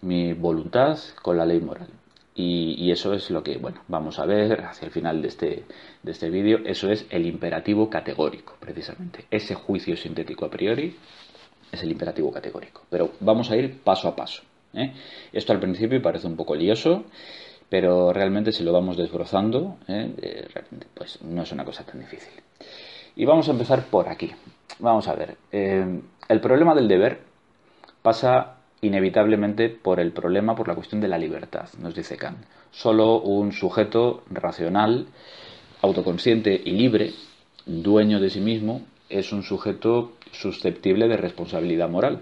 mi 0.01 0.33
voluntad 0.33 0.97
con 1.21 1.37
la 1.37 1.45
ley 1.45 1.61
moral. 1.61 2.00
Y, 2.33 2.91
eso 2.91 3.13
es 3.13 3.29
lo 3.29 3.43
que, 3.43 3.57
bueno, 3.57 3.81
vamos 3.87 4.17
a 4.17 4.25
ver 4.25 4.61
hacia 4.61 4.85
el 4.85 4.91
final 4.91 5.21
de 5.21 5.27
este, 5.27 5.65
de 6.01 6.11
este 6.11 6.29
vídeo. 6.29 6.59
Eso 6.65 6.89
es 6.89 7.05
el 7.09 7.25
imperativo 7.25 7.89
categórico, 7.89 8.55
precisamente. 8.59 9.25
Ese 9.29 9.55
juicio 9.55 9.97
sintético 9.97 10.45
a 10.45 10.49
priori 10.49 10.95
es 11.71 11.83
el 11.83 11.91
imperativo 11.91 12.31
categórico. 12.31 12.83
Pero 12.89 13.11
vamos 13.19 13.51
a 13.51 13.57
ir 13.57 13.79
paso 13.81 14.07
a 14.07 14.15
paso. 14.15 14.43
¿eh? 14.73 14.93
Esto 15.33 15.51
al 15.51 15.59
principio 15.59 16.01
parece 16.01 16.27
un 16.27 16.37
poco 16.37 16.55
lioso, 16.55 17.03
pero 17.69 18.13
realmente 18.13 18.53
si 18.53 18.63
lo 18.63 18.71
vamos 18.71 18.97
desbrozando, 18.97 19.77
¿eh? 19.87 20.13
Eh, 20.21 20.47
pues 20.93 21.21
no 21.23 21.43
es 21.43 21.51
una 21.51 21.65
cosa 21.65 21.85
tan 21.85 21.99
difícil. 21.99 22.33
Y 23.15 23.25
vamos 23.25 23.49
a 23.49 23.51
empezar 23.51 23.85
por 23.85 24.07
aquí. 24.07 24.31
Vamos 24.79 25.07
a 25.07 25.15
ver. 25.15 25.35
el 25.51 26.41
problema 26.41 26.73
del 26.73 26.87
deber 26.87 27.19
pasa 28.01 28.60
inevitablemente 28.81 29.69
por 29.69 29.99
el 29.99 30.11
problema, 30.11 30.55
por 30.55 30.67
la 30.67 30.75
cuestión 30.75 31.01
de 31.01 31.07
la 31.07 31.17
libertad, 31.17 31.69
nos 31.79 31.95
dice 31.95 32.17
Kant. 32.17 32.39
Solo 32.71 33.21
un 33.21 33.51
sujeto 33.51 34.23
racional, 34.29 35.07
autoconsciente 35.81 36.59
y 36.63 36.71
libre, 36.71 37.13
dueño 37.65 38.19
de 38.19 38.29
sí 38.29 38.41
mismo, 38.41 38.81
es 39.09 39.31
un 39.31 39.43
sujeto 39.43 40.13
susceptible 40.31 41.07
de 41.07 41.17
responsabilidad 41.17 41.89
moral. 41.89 42.21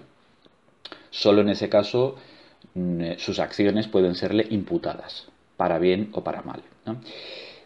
Solo 1.10 1.40
en 1.40 1.50
ese 1.50 1.68
caso 1.68 2.16
mm, 2.74 3.12
sus 3.18 3.38
acciones 3.38 3.88
pueden 3.88 4.14
serle 4.14 4.46
imputadas, 4.50 5.28
para 5.56 5.78
bien 5.78 6.10
o 6.12 6.22
para 6.22 6.42
mal. 6.42 6.62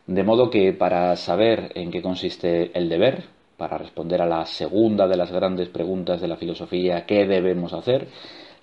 De 0.07 0.23
modo 0.23 0.51
que 0.51 0.73
para 0.73 1.17
saber 1.17 1.73
en 1.75 1.91
qué 1.91 2.03
consiste 2.03 2.71
el 2.77 2.89
deber, 2.89 3.25
para 3.57 3.79
responder 3.79 4.21
a 4.21 4.27
la 4.27 4.45
segunda 4.47 5.09
de 5.09 5.17
las 5.17 5.33
grandes 5.33 5.69
preguntas 5.69 6.21
de 6.21 6.29
la 6.29 6.37
filosofía, 6.37 7.07
¿qué 7.07 7.27
debemos 7.27 7.73
hacer? 7.73 8.09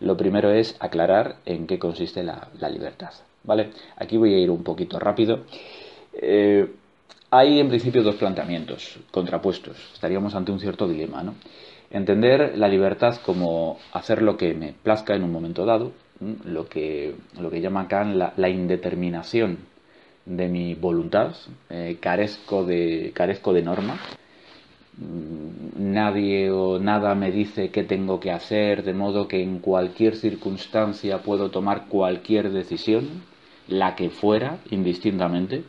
Lo 0.01 0.17
primero 0.17 0.51
es 0.51 0.75
aclarar 0.79 1.37
en 1.45 1.67
qué 1.67 1.79
consiste 1.79 2.23
la, 2.23 2.49
libertad. 2.69 3.11
¿vale? 3.43 3.71
Aquí 3.97 4.17
voy 4.17 4.33
a 4.33 4.39
ir 4.39 4.49
un 4.49 4.63
poquito 4.63 4.99
rápido. 4.99 5.41
Eh, 6.13 6.67
hay 7.29 7.59
en 7.59 7.69
principio 7.69 8.03
dos 8.03 8.15
planteamientos 8.15 8.99
contrapuestos. 9.11 9.77
Estaríamos 9.93 10.35
ante 10.35 10.51
un 10.51 10.59
cierto 10.59 10.87
dilema. 10.87 11.23
¿no? 11.23 11.35
Entender 11.91 12.57
la 12.57 12.67
libertad 12.67 13.17
como 13.23 13.77
hacer 13.93 14.21
lo 14.21 14.37
que 14.37 14.53
me 14.53 14.73
plazca 14.73 15.15
en 15.15 15.23
un 15.23 15.31
momento 15.31 15.65
dado, 15.65 15.91
lo 16.45 16.67
que, 16.67 17.15
lo 17.39 17.49
que 17.49 17.61
llama 17.61 17.87
Kant 17.87 18.15
la, 18.15 18.49
indeterminación 18.49 19.59
de 20.25 20.47
mi 20.47 20.75
voluntad, 20.75 21.35
eh, 21.69 21.97
carezco, 21.99 22.63
de, 22.63 23.11
carezco 23.13 23.53
de 23.53 23.63
norma, 23.63 23.99
nadie 24.97 26.51
o 26.51 26.79
nada 26.79 27.15
me 27.15 27.31
dice 27.31 27.69
qué 27.71 27.83
tengo 27.83 28.19
que 28.19 28.31
hacer, 28.31 28.83
de 28.83 28.93
modo 28.93 29.27
que 29.27 29.41
en 29.41 29.59
cualquier 29.59 30.15
circunstancia 30.15 31.23
puedo 31.23 31.49
tomar 31.49 31.87
cualquier 31.87 32.51
decisión, 32.51 33.23
la 33.67 33.95
que 33.95 34.09
fuera, 34.09 34.59
indistintamente. 34.69 35.63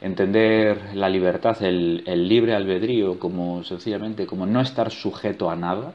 Entender 0.00 0.96
la 0.96 1.08
libertad, 1.08 1.62
el, 1.62 2.02
libre 2.28 2.54
albedrío, 2.54 3.18
como 3.20 3.62
sencillamente 3.62 4.26
como 4.26 4.46
no 4.46 4.60
estar 4.60 4.90
sujeto 4.90 5.48
a 5.48 5.56
nada, 5.56 5.94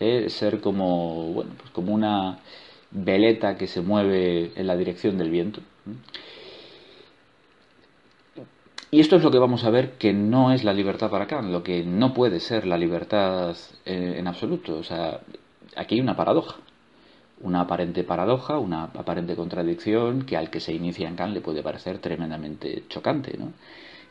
¿eh? 0.00 0.30
ser 0.30 0.60
como, 0.60 1.32
bueno, 1.34 1.50
pues 1.58 1.70
como 1.70 1.92
una 1.92 2.38
veleta 2.90 3.56
que 3.58 3.66
se 3.66 3.82
mueve 3.82 4.52
en 4.56 4.66
la 4.66 4.76
dirección 4.76 5.18
del 5.18 5.30
viento. 5.30 5.60
Y 8.90 9.00
esto 9.00 9.16
es 9.16 9.22
lo 9.22 9.30
que 9.30 9.38
vamos 9.38 9.64
a 9.64 9.70
ver 9.70 9.98
que 9.98 10.14
no 10.14 10.50
es 10.50 10.64
la 10.64 10.72
libertad 10.72 11.10
para 11.10 11.26
Kant, 11.26 11.50
lo 11.50 11.62
que 11.62 11.84
no 11.84 12.14
puede 12.14 12.40
ser 12.40 12.66
la 12.66 12.78
libertad 12.78 13.54
eh, 13.84 14.14
en, 14.16 14.26
absoluto. 14.26 14.78
O 14.78 14.82
sea, 14.82 15.20
aquí 15.76 15.96
hay 15.96 16.00
una 16.00 16.16
paradoja, 16.16 16.56
una 17.42 17.60
aparente 17.62 18.02
paradoja, 18.02 18.58
una 18.58 18.84
aparente 18.84 19.36
contradicción 19.36 20.24
que 20.24 20.38
al 20.38 20.48
que 20.48 20.60
se 20.60 20.72
inicia 20.72 21.06
en 21.06 21.16
Kant 21.16 21.34
le 21.34 21.42
puede 21.42 21.62
parecer 21.62 21.98
tremendamente 21.98 22.84
chocante. 22.88 23.36
¿no? 23.36 23.52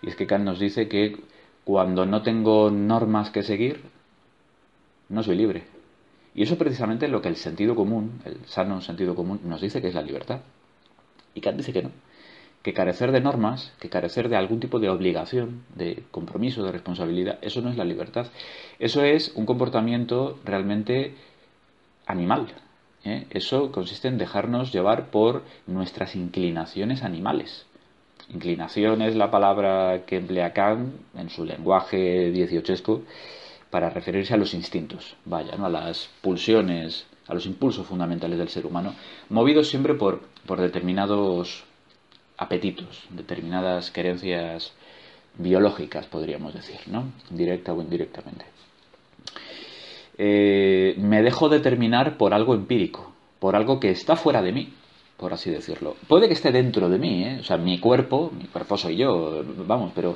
Y 0.03 0.09
es 0.09 0.15
que 0.15 0.27
Kant 0.27 0.45
nos 0.45 0.59
dice 0.59 0.87
que 0.87 1.17
cuando 1.63 2.05
no 2.05 2.21
tengo 2.21 2.69
normas 2.69 3.31
que 3.31 3.41
seguir, 3.41 3.81
no 5.09 5.23
soy 5.23 5.37
libre. 5.37 5.63
Y 6.35 6.43
eso 6.43 6.55
precisamente 6.55 7.07
es 7.07 7.11
lo 7.11 7.19
que 7.23 7.29
el 7.29 7.35
sentido 7.35 7.73
común, 7.73 8.21
el 8.25 8.45
sano 8.45 8.79
sentido 8.81 9.15
común, 9.15 9.39
nos 9.43 9.59
dice 9.59 9.81
que 9.81 9.87
es 9.87 9.95
la 9.95 10.03
libertad. 10.03 10.41
Y 11.33 11.41
Kant 11.41 11.57
dice 11.57 11.73
que 11.73 11.81
no 11.81 11.89
que 12.67 12.73
carecer 12.73 13.13
de 13.13 13.21
normas, 13.21 13.71
que 13.79 13.87
carecer 13.87 14.27
de 14.27 14.35
algún 14.35 14.59
tipo 14.59 14.79
de 14.79 14.89
obligación, 14.89 15.63
de 15.75 16.03
compromiso, 16.11 16.65
de 16.65 16.73
responsabilidad, 16.73 17.39
eso 17.41 17.61
no 17.61 17.69
es 17.69 17.77
la 17.77 17.85
libertad. 17.85 18.27
Eso 18.77 19.05
es 19.05 19.31
un 19.35 19.45
comportamiento 19.45 20.37
realmente 20.43 21.15
animal. 22.07 22.47
¿eh? 23.05 23.25
Eso 23.29 23.71
consiste 23.71 24.09
en 24.09 24.17
dejarnos 24.17 24.73
llevar 24.73 25.11
por 25.11 25.43
nuestras 25.65 26.17
inclinaciones 26.17 27.03
animales. 27.03 27.65
Inclinación 28.33 29.01
es 29.01 29.15
la 29.15 29.31
palabra 29.31 30.03
que 30.05 30.17
emplea 30.17 30.51
Kant 30.51 30.93
en 31.17 31.29
su 31.29 31.45
lenguaje 31.45 32.31
dieciochesco 32.31 33.03
para 33.69 33.89
referirse 33.89 34.33
a 34.33 34.37
los 34.37 34.53
instintos, 34.53 35.15
vaya, 35.23 35.55
¿no? 35.55 35.67
a 35.67 35.69
las 35.69 36.09
pulsiones, 36.21 37.05
a 37.29 37.33
los 37.33 37.45
impulsos 37.45 37.87
fundamentales 37.87 38.37
del 38.37 38.49
ser 38.49 38.65
humano, 38.65 38.93
movidos 39.29 39.69
siempre 39.69 39.93
por, 39.93 40.19
por 40.45 40.59
determinados 40.59 41.63
apetitos, 42.37 43.03
determinadas 43.09 43.91
querencias 43.91 44.73
biológicas, 45.37 46.05
podríamos 46.05 46.53
decir, 46.53 46.79
¿no? 46.87 47.11
Directa 47.29 47.73
o 47.73 47.81
indirectamente. 47.81 48.45
Eh, 50.17 50.95
me 50.97 51.21
dejo 51.21 51.49
determinar 51.49 52.17
por 52.17 52.33
algo 52.33 52.55
empírico, 52.55 53.11
por 53.39 53.55
algo 53.55 53.79
que 53.79 53.91
está 53.91 54.15
fuera 54.15 54.41
de 54.41 54.51
mí, 54.51 54.73
por 55.17 55.33
así 55.33 55.49
decirlo. 55.51 55.95
Puede 56.07 56.27
que 56.27 56.33
esté 56.33 56.51
dentro 56.51 56.89
de 56.89 56.97
mí, 56.97 57.23
¿eh? 57.23 57.37
o 57.41 57.43
sea, 57.43 57.57
mi 57.57 57.79
cuerpo, 57.79 58.31
mi 58.35 58.45
cuerpo 58.45 58.77
soy 58.77 58.97
yo, 58.97 59.43
vamos, 59.65 59.91
pero, 59.95 60.15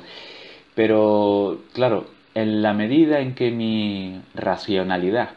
pero, 0.74 1.62
claro, 1.72 2.06
en 2.34 2.62
la 2.62 2.72
medida 2.72 3.20
en 3.20 3.34
que 3.34 3.50
mi 3.50 4.20
racionalidad 4.34 5.30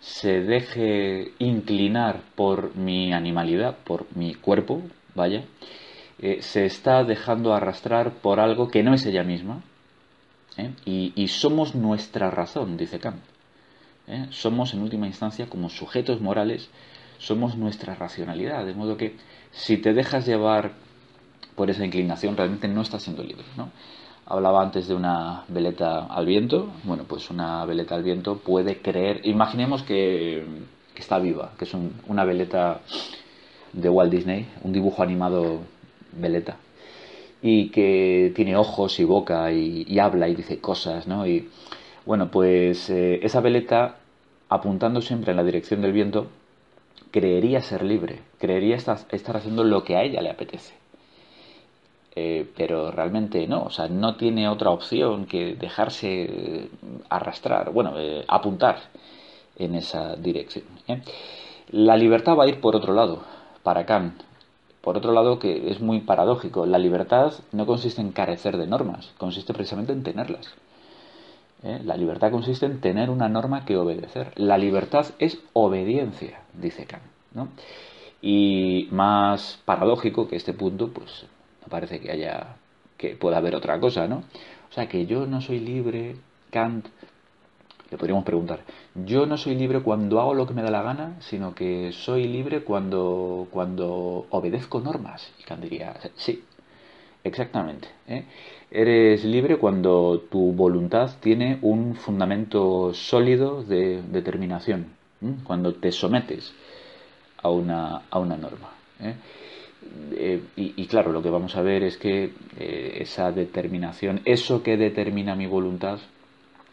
se 0.00 0.40
deje 0.40 1.32
inclinar 1.38 2.22
por 2.34 2.74
mi 2.76 3.12
animalidad, 3.12 3.76
por 3.84 4.06
mi 4.14 4.34
cuerpo, 4.34 4.82
vaya, 5.14 5.44
eh, 6.22 6.42
se 6.42 6.66
está 6.66 7.02
dejando 7.02 7.54
arrastrar 7.54 8.12
por 8.20 8.40
algo 8.40 8.68
que 8.68 8.82
no 8.82 8.92
es 8.92 9.06
ella 9.06 9.24
misma. 9.24 9.62
¿eh? 10.58 10.72
Y, 10.84 11.28
somos 11.28 11.74
nuestra 11.74 12.30
razón, 12.30 12.76
dice 12.76 12.98
Kant. 12.98 13.22
¿eh? 14.06 14.26
Somos, 14.28 14.74
en 14.74 14.82
última 14.82 15.06
instancia, 15.06 15.48
como 15.48 15.70
sujetos 15.70 16.20
morales, 16.20 16.68
somos 17.16 17.56
nuestra 17.56 17.94
racionalidad. 17.94 18.66
De 18.66 18.74
modo 18.74 18.98
que 18.98 19.16
si 19.50 19.78
te 19.78 19.94
dejas 19.94 20.26
llevar 20.26 20.72
por 21.54 21.70
esa 21.70 21.86
inclinación, 21.86 22.36
realmente 22.36 22.68
no 22.68 22.82
estás 22.82 23.02
siendo 23.02 23.22
libre. 23.22 23.44
¿no? 23.56 23.70
Hablaba 24.26 24.62
antes 24.62 24.88
de 24.88 24.94
una 24.94 25.44
veleta 25.48 26.04
al 26.04 26.26
viento. 26.26 26.70
Bueno, 26.84 27.04
pues 27.04 27.30
una 27.30 27.64
veleta 27.64 27.94
al 27.94 28.02
viento 28.02 28.36
puede 28.36 28.82
creer. 28.82 29.26
Imaginemos 29.26 29.82
que, 29.84 30.44
está 30.94 31.18
viva, 31.18 31.52
que 31.58 31.64
es 31.64 31.74
una 32.06 32.26
veleta 32.26 32.82
de 33.72 33.88
Walt 33.88 34.12
Disney, 34.12 34.46
un 34.62 34.72
dibujo 34.72 35.02
animado 35.02 35.60
veleta 36.12 36.56
y 37.42 37.70
que 37.70 38.32
tiene 38.34 38.56
ojos 38.56 38.98
y 39.00 39.04
boca 39.04 39.50
y, 39.52 39.98
habla 39.98 40.28
y 40.28 40.34
dice 40.34 40.60
cosas, 40.60 41.06
¿no? 41.06 41.26
Y 41.26 41.48
bueno, 42.04 42.30
pues 42.30 42.90
eh, 42.90 43.20
esa 43.22 43.40
veleta, 43.40 43.96
apuntando 44.48 45.00
siempre 45.00 45.30
en 45.30 45.36
la 45.36 45.44
dirección 45.44 45.80
del 45.80 45.92
viento, 45.92 46.26
creería 47.10 47.60
ser 47.62 47.82
libre, 47.82 48.20
creería 48.38 48.76
estar, 48.76 48.98
haciendo 49.36 49.64
lo 49.64 49.84
que 49.84 49.96
a 49.96 50.02
ella 50.02 50.20
le 50.20 50.30
apetece. 50.30 50.74
Eh, 52.16 52.46
pero 52.56 52.90
realmente 52.90 53.46
no, 53.46 53.64
o 53.64 53.70
sea, 53.70 53.88
no 53.88 54.16
tiene 54.16 54.48
otra 54.48 54.70
opción 54.70 55.26
que 55.26 55.54
dejarse 55.54 56.68
arrastrar, 57.08 57.70
bueno, 57.72 57.94
eh, 57.98 58.24
apuntar 58.26 58.80
en 59.56 59.76
esa 59.76 60.16
dirección. 60.16 60.64
La 61.70 61.96
libertad 61.96 62.36
va 62.36 62.44
a 62.44 62.48
ir 62.48 62.60
por 62.60 62.74
otro 62.74 62.92
lado, 62.92 63.22
para 63.62 63.86
Kant, 63.86 64.20
por 64.80 64.96
otro 64.96 65.12
lado, 65.12 65.38
que 65.38 65.70
es 65.70 65.80
muy 65.80 66.00
paradójico, 66.00 66.66
la 66.66 66.78
libertad 66.78 67.32
no 67.52 67.66
consiste 67.66 68.00
en 68.00 68.12
carecer 68.12 68.56
de 68.56 68.66
normas, 68.66 69.12
consiste 69.18 69.52
precisamente 69.52 69.92
en 69.92 70.02
tenerlas. 70.02 70.54
¿Eh? 71.62 71.80
La 71.84 71.96
libertad 71.96 72.30
consiste 72.30 72.64
en 72.64 72.80
tener 72.80 73.10
una 73.10 73.28
norma 73.28 73.66
que 73.66 73.76
obedecer. 73.76 74.32
La 74.36 74.56
libertad 74.56 75.06
es 75.18 75.38
obediencia, 75.52 76.40
dice 76.54 76.86
Kant. 76.86 77.02
¿no? 77.34 77.48
Y 78.22 78.88
más 78.90 79.60
paradójico 79.64 80.28
que 80.28 80.36
este 80.36 80.54
punto, 80.54 80.88
pues 80.88 81.26
no 81.62 81.68
parece 81.68 82.00
que 82.00 82.10
haya 82.10 82.56
que 82.96 83.16
pueda 83.16 83.38
haber 83.38 83.54
otra 83.54 83.80
cosa, 83.80 84.06
¿no? 84.06 84.24
O 84.70 84.72
sea, 84.72 84.86
que 84.86 85.06
yo 85.06 85.26
no 85.26 85.40
soy 85.40 85.58
libre, 85.58 86.16
Kant 86.50 86.86
le 87.90 87.98
podríamos 87.98 88.24
preguntar, 88.24 88.60
yo 88.94 89.26
no 89.26 89.36
soy 89.36 89.56
libre 89.56 89.80
cuando 89.80 90.20
hago 90.20 90.34
lo 90.34 90.46
que 90.46 90.54
me 90.54 90.62
da 90.62 90.70
la 90.70 90.82
gana, 90.82 91.16
sino 91.20 91.54
que 91.54 91.90
soy 91.92 92.28
libre 92.28 92.62
cuando, 92.62 93.48
cuando 93.50 94.26
obedezco 94.30 94.80
normas. 94.80 95.32
Y 95.40 95.42
Kant 95.42 95.62
diría, 95.62 95.94
sí, 96.14 96.44
exactamente. 97.24 97.88
¿eh? 98.06 98.24
Eres 98.70 99.24
libre 99.24 99.56
cuando 99.58 100.20
tu 100.30 100.52
voluntad 100.52 101.10
tiene 101.20 101.58
un 101.62 101.96
fundamento 101.96 102.94
sólido 102.94 103.64
de 103.64 104.02
determinación, 104.02 104.92
cuando 105.42 105.74
te 105.74 105.90
sometes 105.90 106.54
a 107.42 107.50
una, 107.50 108.02
a 108.08 108.18
una 108.20 108.36
norma. 108.36 108.70
¿eh? 109.00 109.14
Eh, 110.12 110.42
y, 110.54 110.86
claro, 110.86 111.10
lo 111.10 111.22
que 111.22 111.30
vamos 111.30 111.56
a 111.56 111.62
ver 111.62 111.82
es 111.82 111.96
que 111.96 112.32
esa 112.56 113.32
determinación, 113.32 114.20
eso 114.24 114.62
que 114.62 114.76
determina 114.76 115.34
mi 115.34 115.46
voluntad, 115.46 115.98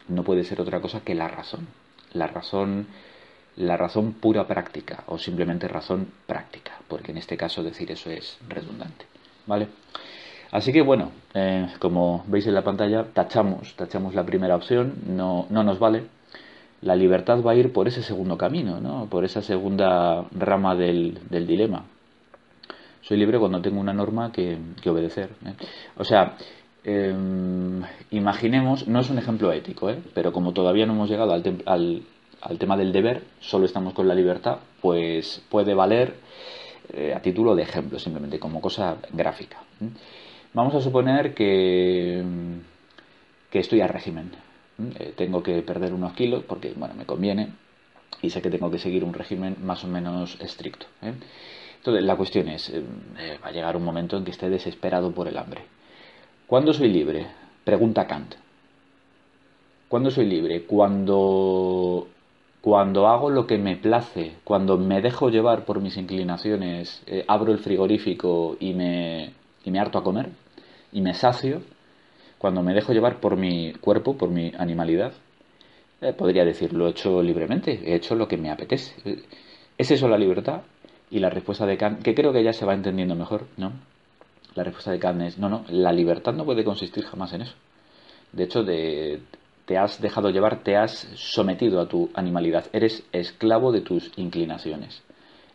no 0.10 0.24
puede 0.24 0.44
ser 0.44 0.62
otra 0.62 0.82
cosa 0.82 1.02
que 1.02 1.16
la 1.16 1.28
razón. 1.28 1.68
La 2.14 2.28
razón, 2.28 2.88
la 3.56 3.78
razón 3.78 4.14
pura 4.14 4.48
práctica 4.48 5.04
o 5.08 5.18
simplemente 5.18 5.68
razón 5.68 6.08
práctica, 6.26 6.74
porque 6.88 7.12
en 7.12 7.18
este 7.18 7.38
caso 7.38 7.64
decir 7.64 7.92
eso 7.92 8.10
es 8.10 8.38
redundante. 8.48 9.06
¿Vale? 9.46 9.68
Así 10.52 10.72
que 10.72 10.82
bueno, 10.82 11.12
eh, 11.34 11.68
como 11.80 12.24
veis 12.28 12.48
en 12.48 12.54
la 12.54 12.64
pantalla, 12.64 13.06
tachamos, 13.14 13.76
tachamos 13.76 14.16
la 14.16 14.26
primera 14.26 14.56
opción, 14.56 14.96
no, 15.08 15.46
no 15.50 15.64
nos 15.64 15.80
vale. 15.80 16.06
La 16.82 16.96
libertad 16.96 17.42
va 17.42 17.52
a 17.52 17.56
ir 17.56 17.74
por 17.74 17.88
ese 17.88 18.04
segundo 18.04 18.38
camino, 18.38 18.80
¿no? 18.80 19.08
por 19.10 19.26
esa 19.26 19.42
segunda 19.42 20.26
rama 20.32 20.76
del, 20.76 21.20
del 21.30 21.48
dilema. 21.48 21.86
Soy 23.02 23.18
libre 23.18 23.40
cuando 23.40 23.62
tengo 23.62 23.80
una 23.80 23.94
norma 23.94 24.32
que, 24.32 24.58
que 24.82 24.90
obedecer. 24.90 25.32
¿eh? 25.46 25.54
O 25.98 26.04
sea, 26.04 26.36
em, 26.88 27.84
imaginemos, 28.10 28.88
no 28.88 29.00
es 29.00 29.10
un 29.10 29.20
ejemplo 29.20 29.52
ético, 29.52 29.90
¿eh? 29.90 30.00
pero 30.14 30.32
como 30.34 30.54
todavía 30.54 30.86
no 30.86 30.94
hemos 30.94 31.10
llegado 31.10 31.34
al, 31.34 31.44
al, 32.42 32.58
tema 32.58 32.78
del 32.78 32.92
deber, 32.92 33.24
solo 33.40 33.66
estamos 33.66 33.94
con 33.94 34.08
la 34.08 34.16
libertad, 34.16 34.58
pues 34.82 35.44
puede 35.50 35.74
valer 35.74 36.16
a 37.14 37.20
título 37.20 37.54
de 37.54 37.64
ejemplo, 37.64 38.00
simplemente 38.00 38.40
como 38.40 38.62
cosa 38.62 38.96
gráfica. 39.12 39.58
Vamos 40.54 40.74
a 40.74 40.82
suponer 40.82 41.34
que, 41.34 42.24
que 43.52 43.60
estoy 43.60 43.82
a 43.82 43.88
régimen. 43.88 44.32
Eh, 45.00 45.14
tengo 45.16 45.42
que 45.42 45.62
perder 45.62 45.94
unos 45.94 46.14
kilos 46.14 46.44
porque, 46.48 46.74
bueno, 46.76 46.94
me 46.96 47.06
conviene 47.06 47.50
y 48.22 48.30
sé 48.30 48.42
que 48.42 48.50
tengo 48.50 48.70
que 48.72 48.80
seguir 48.80 49.04
un 49.04 49.14
régimen 49.14 49.58
más 49.64 49.84
o 49.84 49.88
menos 49.88 50.38
estricto. 50.40 50.86
¿eh? 51.02 51.14
Entonces, 51.78 52.04
la 52.04 52.16
cuestión 52.16 52.48
es, 52.48 52.70
eh, 52.70 52.84
va 53.44 53.50
a 53.50 53.52
llegar 53.52 53.76
un 53.78 53.84
momento 53.84 54.18
en 54.18 54.26
que 54.26 54.32
esté 54.32 54.50
desesperado 54.50 55.12
por 55.12 55.28
el 55.28 55.38
hambre. 55.38 55.62
¿Cuándo 56.48 56.72
soy 56.72 56.88
libre? 56.88 57.28
Pregunta 57.66 58.08
Kant. 58.08 58.36
¿Cuándo 59.90 60.10
soy 60.10 60.26
libre? 60.28 60.64
Cuando, 60.64 62.08
cuando 62.62 63.08
hago 63.10 63.30
lo 63.30 63.46
que 63.46 63.58
me 63.58 63.76
place, 63.76 64.38
cuando 64.46 64.78
me 64.78 65.02
dejo 65.02 65.30
llevar 65.30 65.66
por 65.66 65.82
mis 65.82 65.98
inclinaciones, 65.98 67.04
abro 67.28 67.52
el 67.52 67.60
frigorífico 67.60 68.56
y 68.62 68.74
me, 68.74 69.34
y 69.66 69.72
me 69.72 69.80
harto 69.80 69.98
a 69.98 70.04
comer 70.06 70.30
y 70.94 71.02
me 71.02 71.14
sacio 71.14 71.64
cuando 72.38 72.64
me 72.64 72.74
dejo 72.74 72.94
llevar 72.94 73.20
por 73.20 73.36
mi 73.36 73.74
cuerpo, 73.74 74.18
por 74.18 74.30
mi 74.30 74.54
animalidad. 74.58 75.12
Eh, 76.00 76.14
podría 76.14 76.46
decir, 76.46 76.72
lo 76.72 76.88
he 76.88 76.92
hecho 76.92 77.22
libremente, 77.22 77.82
he 77.84 77.96
hecho 77.96 78.16
lo 78.16 78.30
que 78.30 78.38
me 78.38 78.52
apetece. 78.52 78.96
¿Es 79.78 79.92
eso 79.92 80.08
la 80.08 80.18
libertad? 80.18 80.62
Y 81.12 81.20
la 81.20 81.30
respuesta 81.30 81.66
de 81.66 81.76
Kant, 81.76 82.04
que 82.04 82.16
creo 82.16 82.32
que 82.32 82.44
ya 82.44 82.54
se 82.54 82.66
va 82.66 82.74
entendiendo 82.74 83.16
mejor, 83.16 83.48
¿no? 83.58 83.74
La 84.58 84.64
respuesta 84.64 84.92
de 84.92 85.00
Kant 85.00 85.22
es, 85.22 85.38
no, 85.38 85.48
no, 85.48 85.64
la 85.70 85.94
libertad 85.94 86.34
no 86.34 86.44
puede 86.44 86.64
consistir 86.64 87.06
jamás 87.06 87.32
en 87.34 87.44
eso. 87.44 87.54
De 88.34 88.44
hecho, 88.44 88.66
te 88.66 89.78
has 89.78 90.02
dejado 90.02 90.30
llevar, 90.30 90.64
te 90.64 90.76
has 90.76 91.08
sometido 91.16 91.80
a 91.80 91.88
tu 91.88 92.10
animalidad, 92.14 92.66
eres 92.74 93.04
esclavo 93.12 93.72
de 93.72 93.82
tus 93.82 94.12
inclinaciones. 94.18 95.04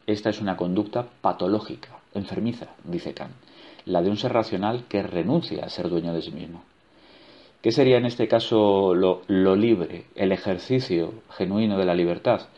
Esta 0.06 0.30
es 0.30 0.40
una 0.40 0.56
conducta 0.56 1.06
patológica, 1.21 1.99
enfermiza, 2.14 2.68
dice 2.85 3.12
Kant 3.12 3.32
la 3.85 4.02
de 4.02 4.11
un 4.11 4.16
ser 4.16 4.32
racional 4.32 4.85
que 4.88 5.02
renuncia 5.02 5.64
a 5.64 5.68
ser 5.68 5.88
dueño 5.88 6.12
de 6.12 6.23
sí 6.23 6.30
mismo. 6.30 6.62
¿Qué 7.61 7.71
sería 7.71 7.99
en 7.99 8.06
este 8.06 8.26
caso 8.26 8.94
lo, 8.94 9.56
libre, 9.56 10.06
el 10.16 10.32
ejercicio 10.32 11.14
genuino 11.30 11.78
de 11.78 11.85
la 11.85 11.94
libertad? 11.94 12.49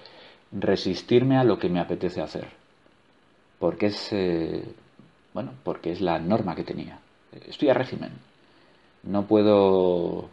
Resistirme 0.53 1.37
a 1.37 1.45
lo 1.45 1.59
que 1.59 1.69
me 1.69 1.81
apetece 1.81 2.23
hacer. 2.23 2.49
Porque 3.59 3.87
es, 3.87 4.13
eh, 4.13 4.65
bueno, 5.35 5.53
porque 5.65 5.91
es 5.91 6.01
la 6.01 6.19
norma 6.19 6.55
que 6.55 6.65
tenía. 6.65 7.01
Estoy 7.47 7.69
a 7.69 7.75
régimen. 7.75 8.13
No 9.03 9.27
puedo, 9.27 10.31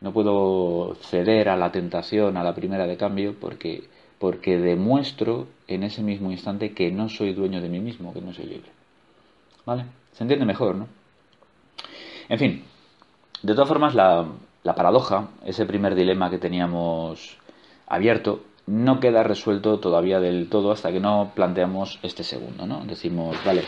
no 0.00 0.12
puedo 0.12 0.94
ceder 0.94 1.48
a 1.48 1.56
la 1.56 1.72
tentación, 1.72 2.36
a 2.36 2.44
la 2.44 2.54
primera 2.54 2.86
de 2.86 2.96
cambio, 2.96 3.34
porque, 3.38 3.84
porque 4.18 4.56
demuestro 4.56 5.48
en 5.66 5.82
ese 5.82 6.02
mismo 6.02 6.30
instante 6.30 6.72
que 6.72 6.90
no 6.92 7.08
soy 7.08 7.34
dueño 7.34 7.60
de 7.60 7.68
mí 7.68 7.80
mismo, 7.80 8.14
que 8.14 8.20
no 8.22 8.32
soy 8.32 8.46
libre. 8.46 8.70
¿Vale? 9.66 9.86
Se 10.12 10.22
entiende 10.22 10.46
mejor, 10.46 10.76
¿no? 10.76 10.86
En 12.28 12.38
fin, 12.38 12.64
de 13.42 13.52
todas 13.54 13.68
formas, 13.68 13.94
la, 13.94 14.26
paradoja, 14.62 15.28
ese 15.44 15.66
primer 15.66 15.94
dilema 15.94 16.30
que 16.30 16.38
teníamos 16.38 17.36
abierto, 17.86 18.44
no 18.66 19.00
queda 19.00 19.22
resuelto 19.22 19.80
todavía 19.80 20.20
del 20.20 20.48
todo 20.48 20.72
hasta 20.72 20.90
que 20.90 21.00
no 21.00 21.32
planteamos 21.34 21.98
este 22.02 22.24
segundo, 22.24 22.66
¿no? 22.66 22.84
Decimos, 22.86 23.36
vale, 23.44 23.64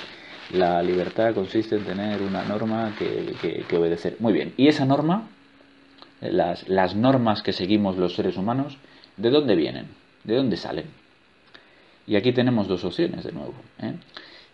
la 0.53 0.83
libertad 0.83 1.35
consiste 1.35 1.77
en 1.77 1.85
tener 1.85 2.23
una 2.23 2.45
norma 2.45 2.95
que, 2.99 3.65
que, 3.69 3.77
obedecer. 3.77 4.17
Muy 4.21 4.33
bien, 4.33 4.55
y 4.57 4.69
esa 4.69 4.85
norma, 4.85 5.29
las, 6.21 6.69
las, 6.69 6.95
normas 6.95 7.43
que 7.43 7.53
seguimos 7.53 7.97
los 7.97 8.15
seres 8.15 8.37
humanos, 8.37 8.79
¿de 9.17 9.31
dónde 9.31 9.57
vienen? 9.57 9.89
¿De 10.25 10.37
dónde 10.37 10.57
salen? 10.57 10.87
Y 12.07 12.17
aquí 12.17 12.33
tenemos 12.33 12.69
dos 12.69 12.85
opciones 12.85 13.25
de 13.25 13.33
nuevo. 13.33 13.55
¿eh? 13.83 13.95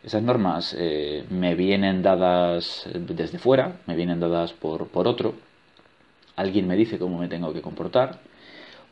Esas 0.02 0.22
normas 0.22 0.74
eh, 0.78 1.24
me 1.30 1.54
vienen 1.54 2.02
dadas 2.02 2.88
desde 2.92 3.38
fuera, 3.38 3.76
me 3.86 3.94
vienen 3.94 4.18
dadas 4.18 4.52
por, 4.52 4.88
por 4.88 5.06
otro, 5.06 5.34
alguien 6.34 6.66
me 6.66 6.76
dice 6.76 6.98
cómo 6.98 7.18
me 7.18 7.28
tengo 7.28 7.52
que 7.52 7.60
comportar, 7.60 8.18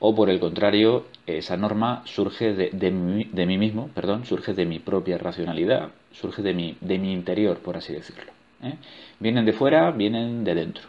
o 0.01 0.15
por 0.15 0.31
el 0.31 0.41
contrario, 0.41 1.05
esa 1.27 1.57
norma 1.57 2.03
surge 2.07 2.55
de, 2.55 2.71
de, 2.73 2.91
mí, 2.91 3.59
mismo, 3.59 3.89
perdón, 3.95 4.25
surge 4.25 4.55
de 4.55 4.65
mi 4.65 4.79
propia 4.79 5.19
racionalidad, 5.19 5.91
surge 6.13 6.43
de 6.43 6.55
mi, 6.55 6.77
de 6.81 6.99
mi 6.99 7.13
interior, 7.13 7.59
por 7.59 7.77
así 7.77 7.93
decirlo. 7.93 8.33
¿eh? 8.63 8.75
Vienen 9.19 9.45
de 9.45 9.53
fuera, 9.53 9.91
vienen 9.91 10.43
de 10.43 10.55
dentro. 10.55 10.89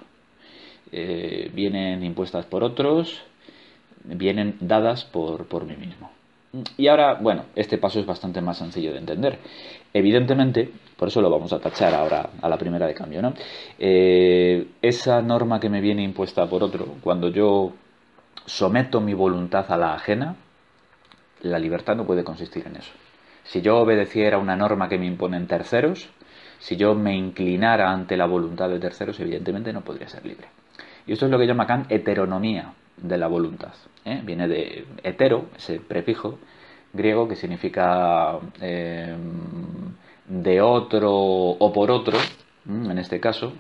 Eh, 0.94 1.52
vienen 1.54 2.04
impuestas 2.04 2.46
por 2.46 2.64
otros, 2.64 3.22
vienen 4.06 4.56
dadas 4.62 5.04
por, 5.04 5.46
por 5.46 5.66
mí 5.66 5.76
mismo. 5.76 6.10
Y 6.78 6.88
ahora, 6.88 7.16
bueno, 7.16 7.46
este 7.56 7.78
paso 7.78 8.00
es 8.00 8.06
bastante 8.06 8.42
más 8.42 8.58
sencillo 8.58 8.94
de 8.94 9.00
entender. 9.00 9.40
Evidentemente, 9.94 10.70
por 10.98 11.10
eso 11.10 11.22
lo 11.22 11.30
vamos 11.30 11.52
a 11.52 11.60
tachar 11.60 11.94
ahora 11.94 12.30
a 12.42 12.48
la 12.48 12.58
primera 12.58 12.88
de 12.88 12.94
cambio, 12.94 13.22
¿no? 13.22 13.34
Eh, 13.78 14.68
esa 14.82 15.22
norma 15.22 15.60
que 15.60 15.70
me 15.70 15.82
viene 15.82 16.04
impuesta 16.04 16.46
por 16.48 16.64
otro, 16.64 16.96
cuando 17.02 17.30
yo 17.30 17.74
someto 18.46 19.02
mi 19.02 19.14
voluntad 19.14 19.72
a 19.72 19.78
la 19.78 19.94
ajena, 19.94 20.36
la 21.42 21.60
libertad 21.60 21.96
no 21.96 22.06
puede 22.06 22.24
consistir 22.24 22.68
en 22.68 22.78
eso. 22.78 22.92
Si 23.44 23.62
yo 23.62 23.78
obedeciera 23.78 24.38
una 24.38 24.56
norma 24.56 24.88
que 24.88 24.98
me 24.98 25.06
imponen 25.06 25.48
terceros, 25.48 26.10
si 26.60 26.76
yo 26.78 26.94
me 26.94 27.16
inclinara 27.16 27.92
ante 27.92 28.16
la 28.16 28.28
voluntad 28.28 28.70
de 28.70 28.80
terceros, 28.80 29.20
evidentemente 29.20 29.74
no 29.74 29.82
podría 29.82 30.08
ser 30.08 30.26
libre. 30.26 30.48
Y 31.08 31.14
esto 31.14 31.26
es 31.26 31.32
lo 31.32 31.40
que 31.40 31.48
llama 31.48 31.66
Kant 31.66 31.92
heteronomía 31.92 32.74
de 32.98 33.18
la 33.18 33.28
voluntad. 33.28 33.74
¿eh? 34.06 34.22
Viene 34.24 34.48
de 34.48 34.86
hetero, 35.04 35.48
ese 35.58 35.80
prefijo 35.80 36.38
griego 36.94 37.28
que 37.28 37.36
significa 37.36 38.38
eh, 38.60 39.16
de 40.28 40.62
otro 40.62 41.12
o 41.12 41.74
por 41.74 41.90
otro, 41.90 42.18
en 42.68 42.98
este 42.98 43.20
caso, 43.20 43.54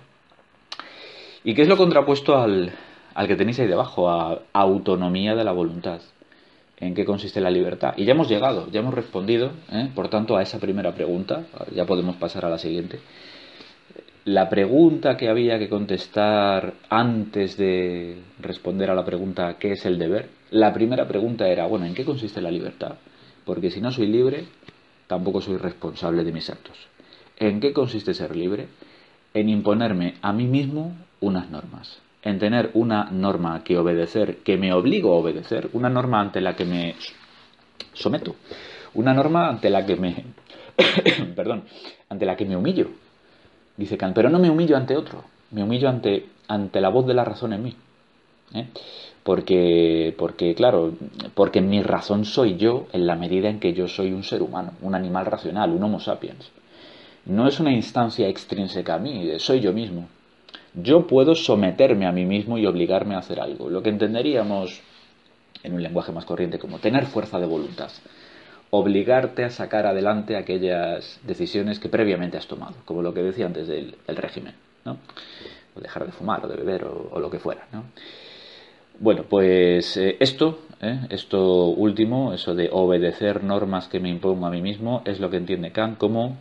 y 1.44 1.56
que 1.56 1.64
es 1.64 1.68
lo 1.68 1.78
contrapuesto 1.78 2.38
al, 2.38 2.72
al 3.14 3.28
que 3.28 3.36
tenéis 3.36 3.60
ahí 3.60 3.68
debajo, 3.68 4.10
a 4.10 4.42
autonomía 4.54 5.36
de 5.36 5.44
la 5.44 5.52
voluntad. 5.52 6.02
¿En 6.78 6.96
qué 6.96 7.06
consiste 7.06 7.42
la 7.42 7.52
libertad? 7.52 7.94
Y 7.96 8.06
ya 8.06 8.14
hemos 8.14 8.28
llegado, 8.28 8.68
ya 8.72 8.80
hemos 8.80 8.94
respondido, 8.94 9.52
¿eh? 9.72 9.90
por 9.94 10.10
tanto, 10.10 10.36
a 10.36 10.42
esa 10.42 10.60
primera 10.60 10.94
pregunta. 10.94 11.44
Ya 11.76 11.86
podemos 11.86 12.16
pasar 12.16 12.46
a 12.46 12.50
la 12.50 12.58
siguiente 12.58 13.00
la 14.26 14.50
pregunta 14.50 15.18
que 15.18 15.30
había 15.30 15.58
que 15.58 15.70
contestar 15.70 16.76
antes 16.90 17.58
de 17.58 18.22
responder 18.40 18.92
a 18.92 18.96
la 18.96 19.04
pregunta 19.04 19.58
¿qué 19.58 19.72
es 19.72 19.86
el 19.86 19.98
deber? 19.98 20.30
La 20.52 20.74
primera 20.74 21.08
pregunta 21.08 21.48
era, 21.48 21.66
bueno, 21.66 21.86
¿en 21.86 21.96
qué 21.96 22.06
consiste 22.06 22.42
la 22.42 22.52
libertad? 22.52 22.96
Porque 23.46 23.72
si 23.72 23.82
no 23.82 23.92
soy 23.92 24.08
libre, 24.08 24.46
tampoco 25.08 25.42
soy 25.42 25.58
responsable 25.58 26.24
de 26.24 26.32
mis 26.32 26.50
actos. 26.50 26.78
¿En 27.38 27.60
qué 27.60 27.74
consiste 27.74 28.14
ser 28.14 28.36
libre? 28.36 28.68
En 29.34 29.50
imponerme 29.50 30.16
a 30.22 30.34
mí 30.34 30.46
mismo 30.46 30.96
unas 31.20 31.50
normas, 31.50 32.00
en 32.24 32.40
tener 32.40 32.72
una 32.74 33.06
norma 33.12 33.64
que 33.64 33.78
obedecer, 33.78 34.38
que 34.38 34.58
me 34.58 34.74
obligo 34.74 35.14
a 35.14 35.18
obedecer, 35.18 35.70
una 35.74 35.90
norma 35.90 36.22
ante 36.22 36.42
la 36.42 36.56
que 36.56 36.66
me 36.66 36.96
someto, 37.94 38.36
una 38.94 39.14
norma 39.14 39.50
ante 39.50 39.70
la 39.70 39.86
que 39.86 39.96
me 39.96 40.26
perdón, 41.36 41.64
ante 42.10 42.26
la 42.26 42.36
que 42.36 42.46
me 42.46 42.56
humillo, 42.56 42.90
Dice 43.78 43.98
Kant, 43.98 44.14
pero 44.14 44.30
no 44.30 44.38
me 44.38 44.50
humillo 44.50 44.78
ante 44.78 44.96
otro, 44.96 45.24
me 45.52 45.64
humillo 45.64 45.90
ante, 45.90 46.26
ante 46.48 46.82
la 46.82 46.90
voz 46.90 47.08
de 47.08 47.14
la 47.14 47.24
razón 47.24 47.54
en 47.54 47.64
mí. 47.64 47.76
¿eh? 48.54 48.68
Porque, 49.24 50.14
porque, 50.18 50.54
claro, 50.56 50.94
porque 51.34 51.62
mi 51.62 51.82
razón 51.82 52.26
soy 52.26 52.58
yo 52.58 52.88
en 52.92 53.08
la 53.08 53.16
medida 53.16 53.50
en 53.50 53.60
que 53.60 53.74
yo 53.74 53.88
soy 53.88 54.12
un 54.12 54.24
ser 54.24 54.42
humano, 54.42 54.74
un 54.82 54.94
animal 54.94 55.26
racional, 55.26 55.72
un 55.72 55.84
Homo 55.84 56.00
sapiens. 56.00 56.52
No 57.26 57.48
es 57.48 57.60
una 57.60 57.72
instancia 57.72 58.28
extrínseca 58.28 58.96
a 58.96 59.00
mí, 59.00 59.32
soy 59.40 59.62
yo 59.62 59.74
mismo. 59.74 60.08
Yo 60.74 61.06
puedo 61.08 61.36
someterme 61.36 62.06
a 62.06 62.12
mí 62.12 62.26
mismo 62.26 62.58
y 62.58 62.66
obligarme 62.66 63.16
a 63.16 63.20
hacer 63.20 63.40
algo, 63.40 63.70
lo 63.70 63.84
que 63.84 63.90
entenderíamos 63.90 64.82
en 65.64 65.74
un 65.74 65.84
lenguaje 65.84 66.12
más 66.12 66.26
corriente 66.26 66.60
como 66.60 66.80
tener 66.80 67.06
fuerza 67.06 67.40
de 67.40 67.46
voluntad. 67.46 67.92
obligarte 68.74 69.44
a 69.44 69.50
sacar 69.50 69.86
adelante 69.86 70.38
aquellas 70.38 71.20
decisiones 71.24 71.78
que 71.78 71.90
previamente 71.90 72.38
has 72.38 72.48
tomado, 72.48 72.76
como 72.86 73.02
lo 73.02 73.14
que 73.14 73.22
decía 73.22 73.46
antes 73.46 73.68
del 73.68 73.98
régimen, 74.08 74.56
¿no? 74.86 74.98
O 75.76 75.82
dejar 75.82 76.06
de 76.06 76.14
fumar 76.14 76.46
o 76.46 76.48
de 76.48 76.56
beber 76.56 76.86
o, 76.86 77.20
lo 77.20 77.30
que 77.30 77.38
fuera, 77.38 77.68
¿no? 77.74 77.84
Bueno, 78.98 79.26
pues 79.28 79.98
eh, 79.98 80.16
esto, 80.22 80.60
¿eh? 80.80 81.00
esto 81.10 81.66
último, 81.66 82.34
eso 82.34 82.56
de 82.56 82.70
obedecer 82.72 83.44
normas 83.44 83.90
que 83.90 84.00
me 84.00 84.08
impongo 84.08 84.46
a 84.46 84.52
mí 84.52 84.62
mismo, 84.62 85.02
es 85.04 85.20
lo 85.20 85.30
que 85.30 85.38
entiende 85.38 85.72
Kant 85.72 85.98
como 85.98 86.38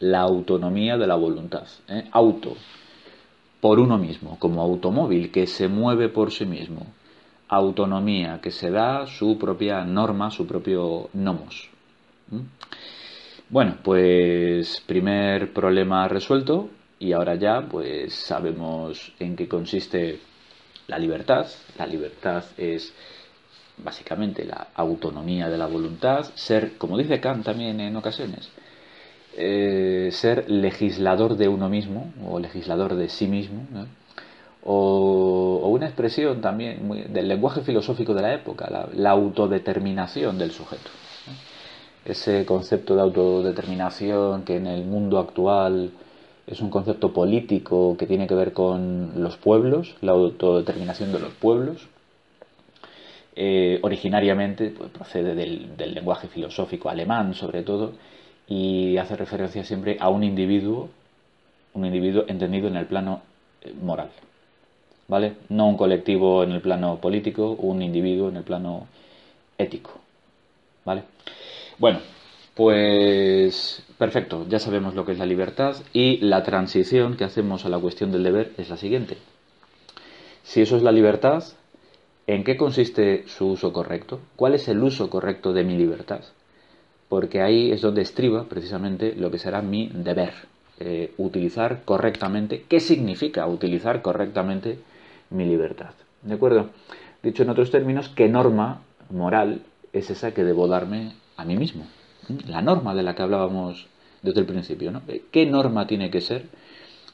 la 0.00 0.22
autonomía 0.22 0.96
de 0.96 1.06
la 1.06 1.14
voluntad. 1.14 1.68
¿eh? 1.88 2.08
Auto, 2.10 2.56
por 3.60 3.78
uno 3.78 3.98
mismo, 3.98 4.38
como 4.38 4.62
automóvil 4.62 5.30
que 5.30 5.46
se 5.46 5.68
mueve 5.68 6.08
por 6.08 6.32
sí 6.32 6.46
mismo. 6.46 6.86
Autonomía, 7.48 8.40
que 8.40 8.50
se 8.50 8.70
da 8.70 9.06
su 9.06 9.36
propia 9.38 9.84
norma, 9.84 10.30
su 10.30 10.46
propio 10.46 11.08
nomos. 11.12 11.68
Bueno, 13.48 13.78
pues 13.82 14.80
primer 14.86 15.52
problema 15.52 16.06
resuelto 16.06 16.70
y 17.00 17.12
ahora 17.12 17.34
ya 17.34 17.66
pues 17.68 18.14
sabemos 18.14 19.12
en 19.18 19.34
qué 19.34 19.48
consiste 19.48 20.20
la 20.86 20.98
libertad. 20.98 21.46
La 21.76 21.86
libertad 21.86 22.44
es 22.56 22.94
básicamente 23.78 24.44
la 24.44 24.68
autonomía 24.74 25.48
de 25.48 25.58
la 25.58 25.66
voluntad, 25.66 26.30
ser, 26.34 26.76
como 26.76 26.98
dice 26.98 27.20
Kant 27.20 27.44
también 27.44 27.80
en 27.80 27.96
ocasiones, 27.96 28.50
eh, 29.36 30.10
ser 30.12 30.50
legislador 30.50 31.36
de 31.36 31.48
uno 31.48 31.68
mismo 31.68 32.12
o 32.26 32.40
legislador 32.40 32.96
de 32.96 33.08
sí 33.08 33.26
mismo, 33.26 33.62
o, 34.64 35.68
una 35.68 35.86
expresión 35.86 36.40
también 36.40 37.12
del 37.12 37.28
lenguaje 37.28 37.62
filosófico 37.62 38.12
de 38.14 38.22
la 38.22 38.34
época, 38.34 38.88
la, 38.94 39.10
autodeterminación 39.10 40.38
del 40.38 40.50
sujeto. 40.50 40.90
Ese 42.04 42.44
concepto 42.44 42.96
de 42.96 43.02
autodeterminación 43.02 44.42
que 44.42 44.56
en 44.56 44.66
el 44.66 44.84
mundo 44.84 45.18
actual 45.18 45.90
es 46.46 46.60
un 46.60 46.70
concepto 46.70 47.12
político 47.12 47.96
que 47.96 48.06
tiene 48.06 48.26
que 48.26 48.34
ver 48.34 48.52
con 48.52 49.22
los 49.22 49.36
pueblos, 49.36 49.94
la 50.00 50.12
autodeterminación 50.12 51.12
de 51.12 51.20
los 51.20 51.32
pueblos. 51.34 51.88
Eh, 53.36 53.78
originariamente 53.82 54.70
pues, 54.70 54.90
procede 54.90 55.34
del, 55.34 55.76
del 55.76 55.94
lenguaje 55.94 56.26
filosófico 56.26 56.90
alemán, 56.90 57.34
sobre 57.34 57.62
todo, 57.62 57.92
y 58.50 58.98
hace 58.98 59.14
referencia 59.14 59.64
siempre 59.64 59.96
a 60.00 60.10
un 60.10 60.24
individuo, 60.24 60.90
un 61.72 61.86
individuo 61.86 62.24
entendido 62.26 62.66
en 62.66 62.76
el 62.76 62.84
plano 62.84 63.22
eh, 63.62 63.72
moral, 63.80 64.10
¿vale? 65.06 65.36
No 65.48 65.68
un 65.68 65.76
colectivo 65.76 66.42
en 66.42 66.50
el 66.50 66.60
plano 66.60 67.00
político, 67.00 67.52
un 67.52 67.80
individuo 67.80 68.28
en 68.28 68.36
el 68.36 68.42
plano 68.42 68.88
ético, 69.56 69.92
¿vale? 70.84 71.04
Bueno, 71.78 72.00
pues 72.56 73.84
perfecto, 73.96 74.44
ya 74.48 74.58
sabemos 74.58 74.96
lo 74.96 75.06
que 75.06 75.12
es 75.12 75.18
la 75.18 75.26
libertad 75.26 75.76
y 75.92 76.18
la 76.18 76.42
transición 76.42 77.16
que 77.16 77.24
hacemos 77.24 77.64
a 77.64 77.68
la 77.68 77.78
cuestión 77.78 78.10
del 78.10 78.24
deber 78.24 78.52
es 78.58 78.68
la 78.68 78.76
siguiente. 78.76 79.16
Si 80.42 80.60
eso 80.60 80.76
es 80.76 80.82
la 80.82 80.90
libertad, 80.90 81.44
¿en 82.26 82.42
qué 82.42 82.56
consiste 82.56 83.28
su 83.28 83.46
uso 83.46 83.72
correcto? 83.72 84.18
¿Cuál 84.34 84.54
es 84.54 84.66
el 84.66 84.82
uso 84.82 85.08
correcto 85.08 85.52
de 85.52 85.62
mi 85.62 85.76
libertad? 85.76 86.22
Porque 87.10 87.42
ahí 87.42 87.72
es 87.72 87.80
donde 87.80 88.02
estriba 88.02 88.44
precisamente 88.44 89.16
lo 89.16 89.32
que 89.32 89.38
será 89.38 89.62
mi 89.62 89.90
deber, 89.92 90.32
eh, 90.78 91.12
utilizar 91.18 91.82
correctamente, 91.84 92.64
¿qué 92.68 92.78
significa 92.78 93.48
utilizar 93.48 94.00
correctamente 94.00 94.78
mi 95.30 95.44
libertad? 95.44 95.90
¿De 96.22 96.34
acuerdo? 96.34 96.70
Dicho 97.20 97.42
en 97.42 97.50
otros 97.50 97.72
términos, 97.72 98.10
¿qué 98.10 98.28
norma 98.28 98.82
moral 99.10 99.62
es 99.92 100.08
esa 100.08 100.32
que 100.32 100.44
debo 100.44 100.68
darme 100.68 101.14
a 101.36 101.44
mí 101.44 101.56
mismo? 101.56 101.84
¿Mm? 102.28 102.48
La 102.48 102.62
norma 102.62 102.94
de 102.94 103.02
la 103.02 103.16
que 103.16 103.22
hablábamos 103.22 103.88
desde 104.22 104.38
el 104.38 104.46
principio, 104.46 104.92
¿no? 104.92 105.02
¿Qué 105.32 105.46
norma 105.46 105.88
tiene 105.88 106.10
que 106.10 106.20
ser 106.20 106.44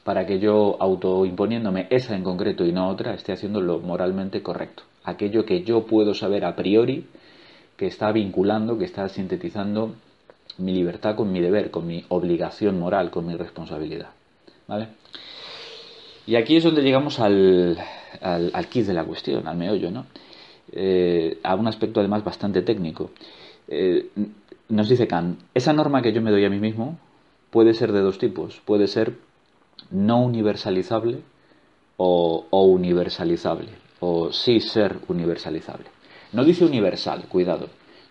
para 0.03 0.27
que 0.27 0.37
yo, 0.37 0.77
autoimponiéndome 0.79 1.87
esa 1.89 2.15
en 2.15 2.23
concreto 2.23 2.65
y 2.67 2.71
no 2.71 2.87
otra, 2.87 3.15
esté 3.15 3.31
haciendo 3.31 3.61
lo 3.61 3.79
moralmente 3.79 4.43
correcto? 4.43 4.83
Aquello 5.03 5.43
que 5.43 5.63
yo 5.63 5.87
puedo 5.87 6.13
saber 6.13 6.45
a 6.45 6.55
priori 6.55 7.07
que 7.77 7.87
está 7.87 8.11
vinculando, 8.11 8.77
que 8.77 8.85
está 8.85 9.07
sintetizando 9.07 9.93
mi 10.57 10.73
libertad 10.73 11.15
con 11.15 11.31
mi 11.31 11.39
deber, 11.39 11.71
con 11.71 11.85
mi 11.85 12.03
obligación 12.09 12.79
moral, 12.79 13.11
con 13.11 13.25
mi 13.27 13.35
responsabilidad. 13.35 14.09
¿Vale? 14.67 14.89
Y 16.25 16.35
aquí 16.35 16.57
es 16.57 16.63
donde 16.63 16.81
llegamos 16.81 17.19
al, 17.19 17.77
al, 18.21 18.51
al 18.53 18.67
de 18.69 18.93
la 18.93 19.05
cuestión, 19.05 19.47
al 19.47 19.55
meollo, 19.55 19.91
¿no? 19.91 20.05
Eh, 20.73 21.39
a 21.43 21.55
un 21.55 21.67
aspecto 21.67 22.01
además 22.01 22.23
bastante 22.23 22.61
técnico. 22.61 23.11
Eh, 23.69 24.09
nos 24.67 24.89
dice 24.89 25.07
Kant, 25.07 25.39
esa 25.53 25.71
norma 25.71 26.01
que 26.01 26.11
yo 26.11 26.21
me 26.21 26.31
doy 26.31 26.43
a 26.43 26.49
mí 26.49 26.59
mismo 26.59 26.97
puede 27.49 27.73
ser 27.73 27.93
de 27.93 28.01
dos 28.01 28.17
tipos. 28.17 28.61
Puede 28.65 28.87
ser 28.87 29.13
no 29.89 30.21
universalizable 30.21 31.19
o, 31.95 32.45
o 32.49 32.63
universalizable, 32.65 33.69
o 34.01 34.33
sí 34.33 34.59
ser 34.59 34.97
universalizable. 35.07 35.85
No 36.33 36.43
dice 36.43 36.65
universal, 36.65 37.23
cuidado. 37.29 37.69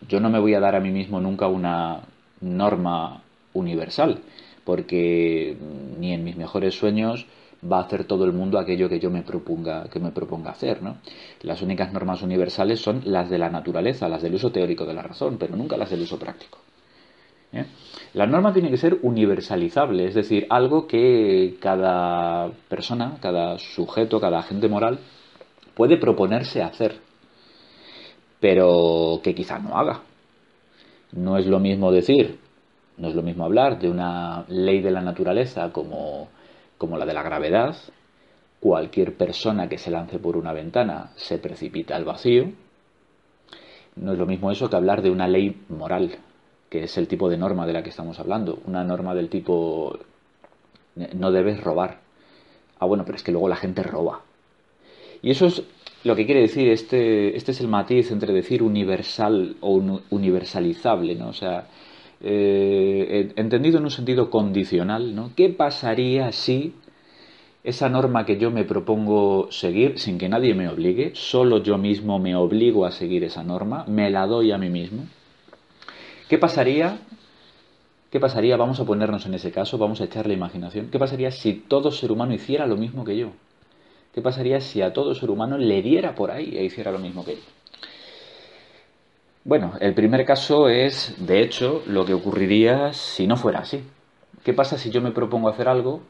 Yo 0.08 0.20
no 0.20 0.30
me 0.30 0.38
voy 0.38 0.54
a 0.54 0.60
dar 0.60 0.74
a 0.74 0.80
mí 0.80 0.90
mismo 0.90 1.20
nunca 1.20 1.48
una 1.48 2.02
norma 2.40 3.22
universal, 3.52 4.20
porque 4.64 5.56
ni 5.98 6.12
en 6.12 6.24
mis 6.24 6.36
mejores 6.36 6.74
sueños 6.74 7.26
va 7.70 7.78
a 7.78 7.82
hacer 7.82 8.04
todo 8.04 8.24
el 8.24 8.32
mundo 8.32 8.58
aquello 8.58 8.88
que 8.88 9.00
yo 9.00 9.10
me 9.10 9.22
proponga, 9.22 9.88
que 9.88 9.98
me 9.98 10.10
proponga 10.10 10.50
hacer, 10.50 10.82
¿no? 10.82 10.98
Las 11.42 11.62
únicas 11.62 11.92
normas 11.92 12.22
universales 12.22 12.80
son 12.80 13.02
las 13.04 13.30
de 13.30 13.38
la 13.38 13.50
naturaleza, 13.50 14.08
las 14.08 14.22
del 14.22 14.34
uso 14.34 14.52
teórico 14.52 14.84
de 14.84 14.94
la 14.94 15.02
razón, 15.02 15.36
pero 15.38 15.56
nunca 15.56 15.76
las 15.76 15.90
del 15.90 16.02
uso 16.02 16.18
práctico. 16.18 16.58
¿eh? 17.52 17.64
La 18.14 18.26
norma 18.26 18.52
tiene 18.52 18.70
que 18.70 18.76
ser 18.76 18.98
universalizable, 19.02 20.06
es 20.06 20.14
decir, 20.14 20.46
algo 20.50 20.86
que 20.86 21.56
cada 21.60 22.50
persona, 22.68 23.16
cada 23.20 23.58
sujeto, 23.58 24.20
cada 24.20 24.40
agente 24.40 24.68
moral 24.68 24.98
puede 25.74 25.96
proponerse 25.96 26.62
hacer 26.62 27.05
pero 28.46 29.18
que 29.24 29.34
quizá 29.34 29.58
no 29.58 29.76
haga. 29.76 30.02
No 31.10 31.36
es 31.36 31.46
lo 31.46 31.58
mismo 31.58 31.90
decir, 31.90 32.38
no 32.96 33.08
es 33.08 33.14
lo 33.16 33.22
mismo 33.22 33.44
hablar 33.44 33.80
de 33.80 33.90
una 33.90 34.44
ley 34.46 34.80
de 34.80 34.92
la 34.92 35.00
naturaleza 35.00 35.72
como, 35.72 36.28
como 36.78 36.96
la 36.96 37.06
de 37.06 37.12
la 37.12 37.24
gravedad. 37.24 37.74
Cualquier 38.60 39.16
persona 39.16 39.68
que 39.68 39.78
se 39.78 39.90
lance 39.90 40.20
por 40.20 40.36
una 40.36 40.52
ventana 40.52 41.10
se 41.16 41.38
precipita 41.38 41.96
al 41.96 42.04
vacío. 42.04 42.52
No 43.96 44.12
es 44.12 44.18
lo 44.20 44.26
mismo 44.26 44.52
eso 44.52 44.70
que 44.70 44.76
hablar 44.76 45.02
de 45.02 45.10
una 45.10 45.26
ley 45.26 45.64
moral, 45.68 46.16
que 46.70 46.84
es 46.84 46.96
el 46.98 47.08
tipo 47.08 47.28
de 47.28 47.38
norma 47.38 47.66
de 47.66 47.72
la 47.72 47.82
que 47.82 47.90
estamos 47.90 48.20
hablando. 48.20 48.60
Una 48.64 48.84
norma 48.84 49.12
del 49.16 49.28
tipo 49.28 49.98
no 50.94 51.32
debes 51.32 51.60
robar. 51.64 51.98
Ah, 52.78 52.86
bueno, 52.86 53.04
pero 53.04 53.16
es 53.16 53.24
que 53.24 53.32
luego 53.32 53.48
la 53.48 53.56
gente 53.56 53.82
roba. 53.82 54.22
Y 55.22 55.30
eso 55.30 55.46
es 55.46 55.62
lo 56.04 56.14
que 56.14 56.26
quiere 56.26 56.40
decir, 56.40 56.68
este, 56.68 57.36
este 57.36 57.52
es 57.52 57.60
el 57.60 57.68
matiz 57.68 58.10
entre 58.10 58.32
decir 58.32 58.62
universal 58.62 59.56
o 59.60 59.82
universalizable, 60.10 61.14
¿no? 61.16 61.28
O 61.28 61.32
sea, 61.32 61.66
eh, 62.20 63.32
entendido 63.36 63.78
en 63.78 63.84
un 63.84 63.90
sentido 63.90 64.30
condicional, 64.30 65.14
¿no? 65.14 65.32
¿Qué 65.36 65.48
pasaría 65.48 66.32
si 66.32 66.74
esa 67.64 67.88
norma 67.88 68.24
que 68.24 68.38
yo 68.38 68.52
me 68.52 68.64
propongo 68.64 69.48
seguir 69.50 69.98
sin 69.98 70.18
que 70.18 70.28
nadie 70.28 70.54
me 70.54 70.68
obligue, 70.68 71.10
solo 71.14 71.58
yo 71.58 71.76
mismo 71.78 72.20
me 72.20 72.36
obligo 72.36 72.86
a 72.86 72.92
seguir 72.92 73.24
esa 73.24 73.42
norma, 73.42 73.84
me 73.88 74.08
la 74.08 74.26
doy 74.26 74.52
a 74.52 74.58
mí 74.58 74.70
mismo? 74.70 75.06
¿Qué 76.28 76.38
pasaría? 76.38 77.00
¿Qué 78.10 78.20
pasaría? 78.20 78.56
Vamos 78.56 78.78
a 78.78 78.84
ponernos 78.84 79.26
en 79.26 79.34
ese 79.34 79.50
caso, 79.50 79.78
vamos 79.78 80.00
a 80.00 80.04
echar 80.04 80.26
la 80.28 80.34
imaginación. 80.34 80.88
¿Qué 80.90 80.98
pasaría 80.98 81.32
si 81.32 81.54
todo 81.54 81.90
ser 81.90 82.12
humano 82.12 82.32
hiciera 82.34 82.66
lo 82.66 82.76
mismo 82.76 83.04
que 83.04 83.16
yo? 83.16 83.32
¿Qué 84.16 84.22
pasaría 84.22 84.62
si 84.62 84.80
a 84.80 84.94
todo 84.94 85.14
ser 85.14 85.28
humano 85.28 85.58
le 85.58 85.82
diera 85.82 86.14
por 86.14 86.30
ahí 86.30 86.56
e 86.56 86.64
hiciera 86.64 86.90
lo 86.90 86.98
mismo 86.98 87.22
que 87.22 87.32
él? 87.32 87.38
Bueno, 89.44 89.74
el 89.78 89.92
primer 89.92 90.24
caso 90.24 90.70
es, 90.70 91.14
de 91.18 91.42
hecho, 91.42 91.82
lo 91.86 92.06
que 92.06 92.14
ocurriría 92.14 92.94
si 92.94 93.26
no 93.26 93.36
fuera 93.36 93.58
así. 93.58 93.84
¿Qué 94.42 94.54
pasa 94.54 94.78
si 94.78 94.88
yo 94.88 95.02
me 95.02 95.10
propongo 95.10 95.50
hacer 95.50 95.68
algo? 95.68 96.00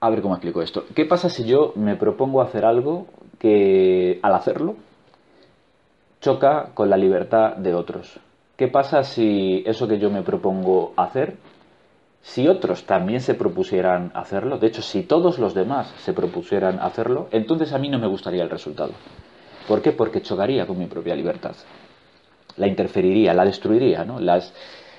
A 0.00 0.08
ver 0.08 0.22
cómo 0.22 0.36
explico 0.36 0.62
esto. 0.62 0.86
¿Qué 0.94 1.04
pasa 1.04 1.28
si 1.28 1.44
yo 1.44 1.74
me 1.76 1.96
propongo 1.96 2.40
hacer 2.40 2.64
algo 2.64 3.06
que 3.38 4.20
al 4.22 4.34
hacerlo 4.34 4.76
choca 6.22 6.70
con 6.72 6.88
la 6.88 6.96
libertad 6.96 7.56
de 7.56 7.74
otros? 7.74 8.20
¿Qué 8.56 8.68
pasa 8.68 9.02
si 9.02 9.62
eso 9.66 9.86
que 9.86 9.98
yo 9.98 10.08
me 10.08 10.22
propongo 10.22 10.94
hacer 10.96 11.36
si 12.22 12.48
otros 12.48 12.84
también 12.84 13.20
se 13.20 13.34
propusieran 13.34 14.12
hacerlo, 14.14 14.58
de 14.58 14.66
hecho, 14.66 14.82
si 14.82 15.02
todos 15.02 15.38
los 15.38 15.54
demás 15.54 15.92
se 16.04 16.12
propusieran 16.12 16.78
hacerlo, 16.78 17.28
entonces 17.30 17.72
a 17.72 17.78
mí 17.78 17.88
no 17.88 17.98
me 17.98 18.06
gustaría 18.06 18.42
el 18.42 18.50
resultado. 18.50 18.92
¿Por 19.66 19.82
qué? 19.82 19.92
Porque 19.92 20.22
chocaría 20.22 20.66
con 20.66 20.78
mi 20.78 20.86
propia 20.86 21.14
libertad. 21.14 21.54
La 22.56 22.66
interferiría, 22.66 23.32
la 23.34 23.44
destruiría, 23.44 24.04
¿no? 24.04 24.20
Las, 24.20 24.52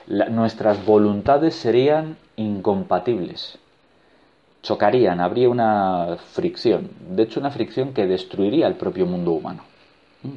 nuestras 0.08 0.84
voluntades 0.86 1.56
serían 1.56 2.18
incompatibles. 2.38 3.58
Chocarían, 4.64 5.20
habría 5.20 5.50
una 5.50 6.18
fricción. 6.34 6.90
De 7.10 7.24
hecho, 7.24 7.40
una 7.40 7.52
fricción 7.52 7.94
que 7.94 8.08
destruiría 8.08 8.68
el 8.68 8.76
propio 8.76 9.06
mundo 9.06 9.32
humano, 9.32 9.64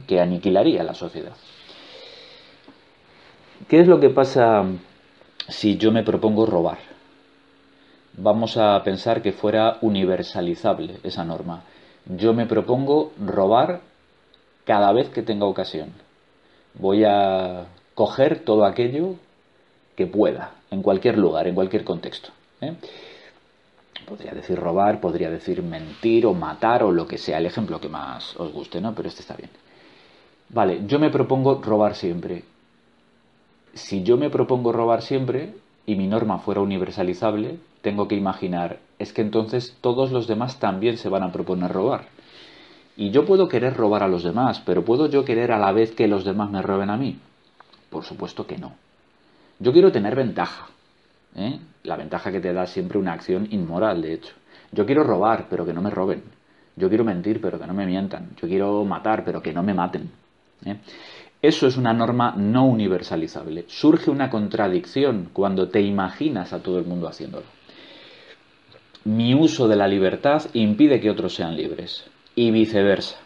que 0.06 0.20
aniquilaría 0.20 0.82
la 0.82 0.94
sociedad. 0.94 1.32
¿Qué 3.68 3.80
es 3.80 3.86
lo 3.86 4.00
que 4.00 4.10
pasa 4.10 4.64
si 5.48 5.76
yo 5.76 5.92
me 5.92 6.02
propongo 6.02 6.46
robar? 6.46 6.78
Vamos 8.16 8.56
a 8.56 8.82
pensar 8.84 9.22
que 9.22 9.32
fuera 9.32 9.78
universalizable 9.80 10.98
esa 11.02 11.24
norma. 11.24 11.64
Yo 12.06 12.32
me 12.32 12.46
propongo 12.46 13.12
robar 13.18 13.80
cada 14.64 14.92
vez 14.92 15.08
que 15.08 15.22
tenga 15.22 15.46
ocasión. 15.46 15.92
Voy 16.74 17.04
a 17.04 17.66
coger 17.94 18.40
todo 18.40 18.64
aquello 18.64 19.16
que 19.96 20.06
pueda, 20.06 20.52
en 20.70 20.82
cualquier 20.82 21.18
lugar, 21.18 21.46
en 21.46 21.54
cualquier 21.54 21.84
contexto. 21.84 22.30
¿eh? 22.60 22.74
Podría 24.06 24.32
decir 24.32 24.58
robar, 24.58 25.00
podría 25.00 25.30
decir 25.30 25.62
mentir 25.62 26.26
o 26.26 26.34
matar 26.34 26.82
o 26.82 26.92
lo 26.92 27.06
que 27.06 27.18
sea, 27.18 27.38
el 27.38 27.46
ejemplo 27.46 27.80
que 27.80 27.88
más 27.88 28.36
os 28.36 28.52
guste, 28.52 28.80
¿no? 28.80 28.94
Pero 28.94 29.08
este 29.08 29.22
está 29.22 29.34
bien. 29.34 29.50
Vale, 30.50 30.82
yo 30.86 30.98
me 30.98 31.10
propongo 31.10 31.60
robar 31.62 31.94
siempre. 31.94 32.44
Si 33.74 34.02
yo 34.04 34.16
me 34.16 34.30
propongo 34.30 34.72
robar 34.72 35.02
siempre 35.02 35.54
y 35.84 35.96
mi 35.96 36.06
norma 36.06 36.38
fuera 36.38 36.60
universalizable, 36.60 37.58
tengo 37.82 38.08
que 38.08 38.14
imaginar, 38.14 38.78
es 38.98 39.12
que 39.12 39.22
entonces 39.22 39.76
todos 39.80 40.12
los 40.12 40.26
demás 40.26 40.58
también 40.58 40.96
se 40.96 41.08
van 41.08 41.22
a 41.22 41.32
proponer 41.32 41.72
robar. 41.72 42.06
Y 42.96 43.10
yo 43.10 43.26
puedo 43.26 43.48
querer 43.48 43.76
robar 43.76 44.04
a 44.04 44.08
los 44.08 44.22
demás, 44.22 44.62
pero 44.64 44.84
¿puedo 44.84 45.08
yo 45.08 45.24
querer 45.24 45.50
a 45.50 45.58
la 45.58 45.72
vez 45.72 45.92
que 45.92 46.06
los 46.06 46.24
demás 46.24 46.50
me 46.50 46.62
roben 46.62 46.90
a 46.90 46.96
mí? 46.96 47.18
Por 47.90 48.04
supuesto 48.04 48.46
que 48.46 48.56
no. 48.56 48.74
Yo 49.58 49.72
quiero 49.72 49.90
tener 49.90 50.14
ventaja. 50.14 50.68
¿eh? 51.34 51.58
La 51.82 51.96
ventaja 51.96 52.30
que 52.30 52.40
te 52.40 52.52
da 52.52 52.66
siempre 52.66 52.98
una 52.98 53.12
acción 53.12 53.48
inmoral, 53.50 54.02
de 54.02 54.14
hecho. 54.14 54.34
Yo 54.70 54.86
quiero 54.86 55.02
robar, 55.02 55.46
pero 55.50 55.66
que 55.66 55.72
no 55.72 55.82
me 55.82 55.90
roben. 55.90 56.22
Yo 56.76 56.88
quiero 56.88 57.04
mentir, 57.04 57.40
pero 57.40 57.58
que 57.58 57.66
no 57.66 57.74
me 57.74 57.86
mientan. 57.86 58.30
Yo 58.40 58.46
quiero 58.46 58.84
matar, 58.84 59.24
pero 59.24 59.42
que 59.42 59.52
no 59.52 59.62
me 59.64 59.74
maten. 59.74 60.10
¿eh? 60.64 60.78
Eso 61.44 61.66
es 61.66 61.76
una 61.76 61.92
norma 61.92 62.32
no 62.38 62.64
universalizable. 62.64 63.66
Surge 63.68 64.10
una 64.10 64.30
contradicción 64.30 65.28
cuando 65.30 65.68
te 65.68 65.82
imaginas 65.82 66.54
a 66.54 66.62
todo 66.62 66.78
el 66.78 66.86
mundo 66.86 67.06
haciéndolo. 67.06 67.44
Mi 69.04 69.34
uso 69.34 69.68
de 69.68 69.76
la 69.76 69.86
libertad 69.86 70.42
impide 70.54 71.00
que 71.00 71.10
otros 71.10 71.34
sean 71.34 71.54
libres 71.54 72.06
y 72.34 72.50
viceversa. 72.50 73.18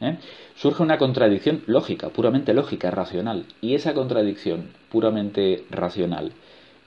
¿eh? 0.00 0.18
Surge 0.56 0.82
una 0.82 0.98
contradicción 0.98 1.62
lógica, 1.66 2.08
puramente 2.08 2.52
lógica, 2.52 2.90
racional. 2.90 3.44
Y 3.60 3.76
esa 3.76 3.94
contradicción 3.94 4.70
puramente 4.90 5.66
racional 5.70 6.32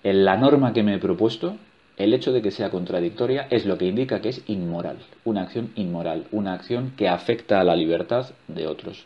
en 0.03 0.25
la 0.25 0.35
norma 0.35 0.73
que 0.73 0.83
me 0.83 0.95
he 0.95 0.99
propuesto, 0.99 1.55
el 1.95 2.13
hecho 2.13 2.33
de 2.33 2.41
que 2.41 2.51
sea 2.51 2.69
contradictoria 2.69 3.47
es 3.49 3.65
lo 3.65 3.77
que 3.77 3.85
indica 3.85 4.19
que 4.19 4.27
es 4.27 4.43
inmoral, 4.47 4.97
una 5.23 5.43
acción 5.43 5.71
inmoral, 5.75 6.25
una 6.33 6.51
acción 6.51 6.91
que 6.97 7.07
afecta 7.07 7.61
a 7.61 7.63
la 7.63 7.77
libertad 7.77 8.31
de 8.49 8.67
otros, 8.67 9.05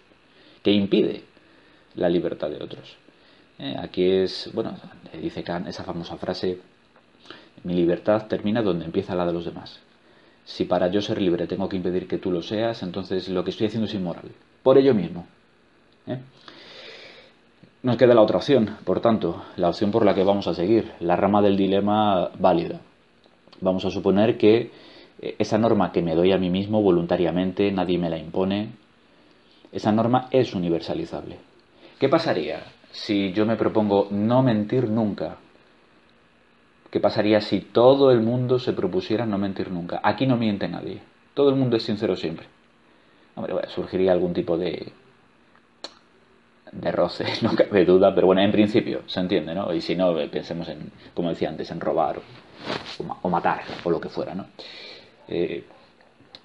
que 0.63 0.71
impide 0.71 1.31
la 1.95 2.10
libertad 2.10 2.49
de 2.49 2.63
otros. 2.63 2.95
¿Eh? 3.60 3.75
Aquí 3.79 4.03
es, 4.03 4.49
bueno, 4.53 4.75
dice 5.21 5.43
Kant 5.43 5.67
esa 5.67 5.84
famosa 5.84 6.17
frase, 6.17 6.60
mi 7.63 7.73
libertad 7.73 8.27
termina 8.27 8.62
donde 8.62 8.86
empieza 8.86 9.15
la 9.15 9.25
de 9.25 9.34
los 9.34 9.45
demás. 9.45 9.79
Si 10.45 10.65
para 10.65 10.89
yo 10.89 11.01
ser 11.01 11.21
libre 11.21 11.47
tengo 11.47 11.69
que 11.69 11.77
impedir 11.77 12.08
que 12.08 12.17
tú 12.17 12.32
lo 12.32 12.41
seas, 12.41 12.84
entonces 12.84 13.29
lo 13.29 13.43
que 13.43 13.51
estoy 13.51 13.67
haciendo 13.67 13.88
es 13.88 13.93
inmoral. 13.93 14.32
Por 14.62 14.77
ello 14.77 14.93
mismo. 14.93 15.25
¿eh? 16.08 16.19
Nos 17.84 17.97
queda 17.97 18.13
la 18.13 18.21
otra 18.21 18.38
opción, 18.38 18.77
por 18.86 18.99
tanto, 18.99 19.43
la 19.58 19.69
opción 19.69 19.91
por 19.91 20.06
la 20.06 20.15
que 20.15 20.23
vamos 20.23 20.47
a 20.47 20.53
seguir, 20.53 20.91
la 20.99 21.15
rama 21.15 21.41
del 21.41 21.58
dilema 21.58 22.29
válida. 22.39 22.82
Vamos 23.62 23.86
a 23.86 23.91
suponer 23.91 24.38
que 24.38 24.71
eh, 25.21 25.36
esa 25.39 25.58
norma 25.58 25.91
que 25.91 26.01
me 26.01 26.15
doy 26.15 26.32
a 26.32 26.38
mí 26.38 26.49
mismo 26.49 26.82
voluntariamente, 26.82 27.71
nadie 27.71 27.97
me 27.97 28.10
la 28.10 28.17
impone, 28.17 28.69
esa 29.71 29.91
norma 29.91 30.27
es 30.32 30.53
universalizable. 30.53 31.38
¿Qué 32.03 32.09
pasaría 32.09 32.59
si 32.91 33.31
yo 33.31 33.45
me 33.45 33.55
propongo 33.55 34.09
no 34.11 34.43
mentir 34.43 34.89
nunca 34.89 35.37
¿Qué 36.91 36.99
pasaría 36.99 37.39
si 37.39 37.61
todo 37.61 38.11
el 38.11 38.19
mundo 38.19 38.59
se 38.59 38.73
propusiera 38.73 39.25
no 39.25 39.37
mentir 39.37 39.71
nunca? 39.71 40.01
Aquí 40.03 40.27
no 40.27 40.35
miente 40.35 40.67
nadie. 40.67 40.99
Todo 41.33 41.47
el 41.47 41.55
mundo 41.55 41.77
es 41.77 41.83
sincero 41.83 42.17
siempre. 42.17 42.45
Hombre, 43.35 43.55
surgiría 43.69 44.11
algún 44.11 44.33
tipo 44.33 44.57
de, 44.57 44.91
de 46.73 46.91
roce, 46.91 47.23
no 47.41 47.55
cabe 47.55 47.85
duda, 47.85 48.13
pero 48.13 48.27
bueno, 48.27 48.41
en 48.41 48.51
principio 48.51 49.03
se 49.05 49.21
entiende, 49.21 49.55
¿no? 49.55 49.73
Y 49.73 49.79
si 49.79 49.95
no, 49.95 50.13
pensemos 50.29 50.67
en, 50.67 50.91
como 51.13 51.29
decía 51.29 51.47
antes, 51.47 51.71
en 51.71 51.79
robar 51.79 52.19
o, 53.21 53.29
matar 53.29 53.61
o 53.85 53.89
lo 53.89 54.01
que 54.01 54.09
fuera, 54.09 54.35
¿no? 54.35 54.47
Eh, 55.29 55.63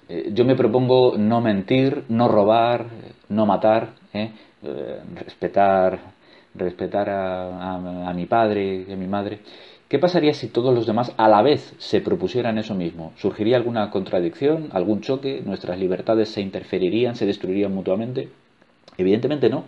eh, 0.07 0.29
yo 0.31 0.45
me 0.45 0.55
propongo 0.55 1.15
no 1.17 1.41
mentir, 1.41 2.05
no 2.07 2.29
robar, 2.29 2.85
no 3.27 3.45
matar, 3.45 3.89
¿eh? 4.13 4.31
Respetar, 4.61 5.99
respetar 6.55 7.09
a, 7.09 8.09
a 8.09 8.13
mi 8.13 8.25
padre 8.25 8.85
y 8.87 8.91
a 8.91 8.95
mi 8.95 9.07
madre. 9.07 9.39
¿Qué 9.89 9.97
pasaría 9.97 10.35
si 10.35 10.49
todos 10.49 10.73
los 10.75 10.85
demás 10.85 11.13
a 11.17 11.27
la 11.27 11.41
vez 11.41 11.73
se 11.79 11.99
propusieran 11.99 12.59
eso 12.59 12.75
mismo? 12.75 13.11
¿Surgiría 13.17 13.57
alguna 13.57 13.89
contradicción, 13.89 14.69
algún 14.71 15.01
choque? 15.01 15.41
¿Nuestras 15.43 15.79
libertades 15.79 16.29
se 16.29 16.41
interferirían, 16.41 17.15
se 17.15 17.25
destruirían 17.25 17.73
mutuamente? 17.73 18.29
Evidentemente 18.97 19.49
no. 19.49 19.63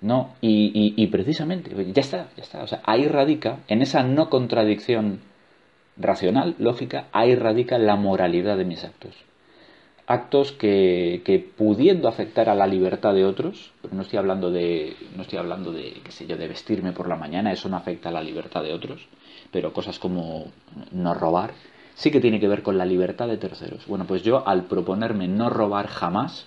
No, 0.00 0.34
y, 0.40 1.06
precisamente, 1.08 1.70
ya 1.92 2.00
está, 2.00 2.28
ya 2.36 2.42
está. 2.42 2.62
O 2.62 2.66
sea, 2.68 2.82
ahí 2.84 3.08
radica, 3.08 3.60
en 3.66 3.82
esa 3.82 4.02
no 4.04 4.28
contradicción 4.30 5.20
racional, 5.96 6.54
lógica, 6.58 7.08
ahí 7.10 7.34
radica 7.34 7.78
la 7.78 7.96
moralidad 7.96 8.56
de 8.56 8.64
mis 8.64 8.84
actos 8.84 9.14
actos 10.06 10.52
que, 10.52 11.50
pudiendo 11.56 12.08
afectar 12.08 12.48
a 12.48 12.54
la 12.54 12.66
libertad 12.66 13.14
de 13.14 13.24
otros, 13.24 13.72
pero 13.80 13.94
no 13.94 14.02
estoy 14.02 14.18
hablando 14.18 14.50
de, 14.50 14.96
no 15.16 15.22
estoy 15.22 15.38
hablando 15.38 15.72
de, 15.72 16.00
qué 16.04 16.12
sé 16.12 16.26
yo, 16.26 16.36
de 16.36 16.48
vestirme 16.48 16.92
por 16.92 17.08
la 17.08 17.16
mañana, 17.16 17.52
eso 17.52 17.68
no 17.68 17.76
afecta 17.76 18.10
a 18.10 18.12
la 18.12 18.22
libertad 18.22 18.62
de 18.62 18.74
otros, 18.74 19.06
pero 19.50 19.72
cosas 19.72 19.98
como 19.98 20.46
no 20.92 21.14
robar, 21.14 21.52
sí 21.94 22.10
que 22.10 22.20
tiene 22.20 22.40
que 22.40 22.48
ver 22.48 22.62
con 22.62 22.76
la 22.76 22.84
libertad 22.84 23.28
de 23.28 23.38
terceros. 23.38 23.86
Bueno, 23.86 24.04
pues 24.06 24.22
yo 24.22 24.46
al 24.46 24.64
proponerme 24.64 25.26
no 25.26 25.48
robar 25.48 25.86
jamás, 25.86 26.46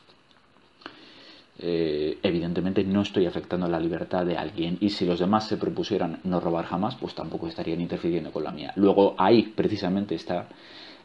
eh, 1.60 2.20
evidentemente 2.22 2.84
no 2.84 3.02
estoy 3.02 3.26
afectando 3.26 3.68
la 3.68 3.80
libertad 3.80 4.24
de 4.24 4.38
alguien 4.38 4.78
y 4.80 4.92
si 4.92 5.08
los 5.08 5.20
demás 5.20 5.48
se 5.48 5.58
propusieran 5.58 6.20
no 6.24 6.40
robar 6.40 6.66
jamás, 6.66 6.96
pues 6.96 7.16
tampoco 7.16 7.48
estarían 7.48 7.82
interfiriendo 7.82 8.32
con 8.32 8.44
la 8.44 8.52
mía. 8.52 8.74
Luego 8.76 9.16
ahí 9.18 9.54
precisamente 9.56 10.14
está 10.14 10.48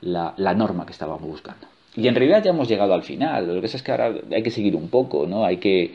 la, 0.02 0.34
la 0.36 0.52
norma 0.52 0.84
que 0.84 0.92
estábamos 0.92 1.22
buscando. 1.22 1.71
Y 1.96 2.08
en 2.08 2.14
realidad 2.14 2.42
ya 2.42 2.50
hemos 2.50 2.68
llegado 2.68 2.94
al 2.94 3.02
final. 3.02 3.46
Lo 3.46 3.54
que 3.54 3.62
pasa 3.62 3.76
es 3.76 3.82
que 3.82 3.90
ahora 3.90 4.14
hay 4.30 4.42
que 4.42 4.50
seguir 4.50 4.76
un 4.76 4.88
poco, 4.88 5.26
¿no? 5.26 5.44
Hay 5.44 5.58
que 5.58 5.92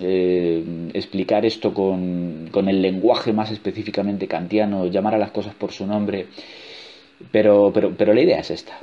eh, 0.00 0.90
explicar 0.94 1.44
esto 1.44 1.74
con, 1.74 2.50
el 2.54 2.82
lenguaje 2.82 3.32
más 3.32 3.50
específicamente 3.50 4.28
kantiano, 4.28 4.86
llamar 4.86 5.14
a 5.14 5.18
las 5.18 5.32
cosas 5.32 5.54
por 5.54 5.72
su 5.72 5.86
nombre. 5.86 6.26
Pero, 7.32 7.72
pero, 7.72 7.94
pero 7.96 8.14
la 8.14 8.20
idea 8.20 8.38
es 8.40 8.50
esta. 8.50 8.78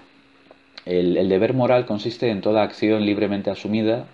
El, 0.85 1.29
deber 1.29 1.53
moral 1.53 1.85
consiste 1.85 2.29
en 2.29 2.41
toda 2.41 2.63
acción 2.63 3.05
libremente 3.05 3.49
asumida 3.49 4.07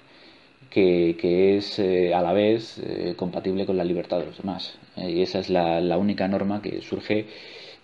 que, 0.70 1.18
que 1.20 1.58
es 1.58 1.80
eh, 1.80 2.13
a 2.13 2.22
la 2.22 2.34
vez 2.34 2.80
eh, 2.84 3.15
compatible 3.18 3.65
con 3.65 3.76
la 3.78 3.84
libertad 3.84 4.20
de 4.20 4.28
los 4.28 4.38
demás. 4.38 4.78
y 4.98 5.22
esa 5.24 5.39
es 5.39 5.50
la, 5.50 5.82
la 5.82 5.98
única 5.98 6.28
norma 6.28 6.62
que 6.62 6.82
surge 6.82 7.26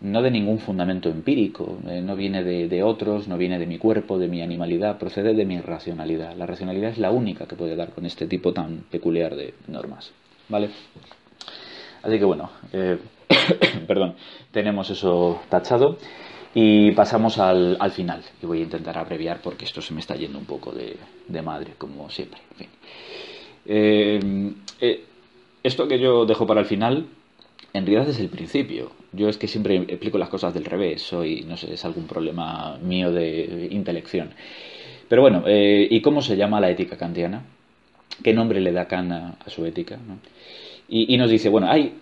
no 0.02 0.22
de 0.22 0.32
ningún 0.32 0.60
fundamento 0.60 1.10
empírico, 1.10 1.80
eh, 1.88 2.02
no 2.02 2.16
viene 2.16 2.44
de, 2.44 2.84
otros, 2.84 3.28
no 3.28 3.38
viene 3.38 3.58
de 3.60 3.66
mi 3.66 3.78
cuerpo, 3.78 4.18
de 4.18 4.28
mi 4.28 4.42
animalidad, 4.42 4.98
procede 4.98 5.34
de 5.34 5.46
mi 5.46 5.60
racionalidad. 5.60 6.36
La 6.36 6.46
racionalidad 6.46 6.92
es 6.92 6.98
la 6.98 7.12
única 7.12 7.46
que 7.46 7.56
puede 7.56 7.76
dar 7.76 7.92
con 7.92 8.06
este 8.06 8.28
tipo 8.28 8.54
tan 8.54 8.84
peculiar 8.92 9.36
de 9.36 9.54
normas. 9.68 10.12
¿Vale? 10.50 10.70
Así 12.04 12.20
que 12.20 12.26
bueno, 12.26 12.52
eh, 12.72 13.00
perdón, 13.88 14.16
tenemos 14.52 14.90
eso 14.90 15.42
tachado 15.50 15.98
y 16.54 16.92
pasamos 16.92 17.40
al, 17.40 17.78
final. 17.92 18.22
Y 18.42 18.46
voy 18.46 18.60
a 18.60 18.64
intentar 18.64 18.98
abreviar 18.98 19.40
porque 19.42 19.66
esto 19.66 19.82
se 19.82 19.94
me 19.94 20.02
está 20.02 20.16
yendo 20.16 20.38
un 20.38 20.46
poco 20.46 20.72
de, 20.72 20.98
madre, 21.42 21.74
como 21.78 22.10
siempre. 22.10 22.40
Eh, 23.66 24.20
esto 25.64 25.88
que 25.88 26.00
yo 26.00 26.26
dejo 26.26 26.46
para 26.46 26.60
el 26.60 26.68
final 26.68 27.08
en 27.76 27.86
realidad 27.86 28.08
es 28.08 28.20
el 28.20 28.30
principio. 28.30 28.92
Yo 29.16 29.30
es 29.30 29.38
que 29.38 29.48
siempre 29.48 29.76
explico 29.76 30.18
las 30.18 30.30
cosas 30.30 30.54
del 30.54 30.66
revés, 30.66 31.02
soy, 31.02 31.46
no 31.48 31.58
sé, 31.58 31.74
es 31.74 31.86
algún 31.86 32.06
problema 32.06 32.78
mío 32.78 33.12
de 33.12 33.68
intelección. 33.72 34.32
Pero 35.08 35.22
bueno, 35.22 35.44
eh, 35.46 35.88
¿y 35.90 36.02
cómo 36.02 36.22
se 36.22 36.36
llama 36.36 36.60
la 36.60 36.70
ética 36.70 36.98
kantiana? 36.98 37.44
¿Qué 38.24 38.34
nombre 38.34 38.62
le 38.62 38.72
da 38.72 38.88
Kant 38.88 39.12
a, 39.12 39.50
su 39.50 39.66
ética? 39.66 40.00
Y, 40.88 41.18
nos 41.18 41.30
dice, 41.30 41.50
bueno, 41.50 41.70
hay, 41.70 41.96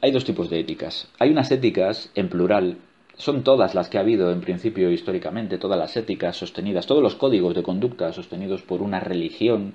hay 0.00 0.10
dos 0.10 0.24
tipos 0.24 0.50
de 0.50 0.60
éticas. 0.60 1.08
Hay 1.18 1.30
unas 1.30 1.50
éticas 1.50 2.10
en 2.14 2.28
plural, 2.28 2.78
son 3.16 3.42
todas 3.42 3.74
las 3.74 3.88
que 3.88 3.98
ha 3.98 4.02
habido 4.02 4.30
en 4.32 4.40
principio 4.40 4.90
históricamente, 4.90 5.58
todas 5.58 5.78
las 5.78 5.96
éticas 5.96 6.36
sostenidas, 6.36 6.86
todos 6.86 7.02
los 7.02 7.14
códigos 7.14 7.54
de 7.54 7.62
conducta 7.62 8.12
sostenidos 8.12 8.62
por 8.62 8.82
una 8.82 9.00
religión, 9.00 9.72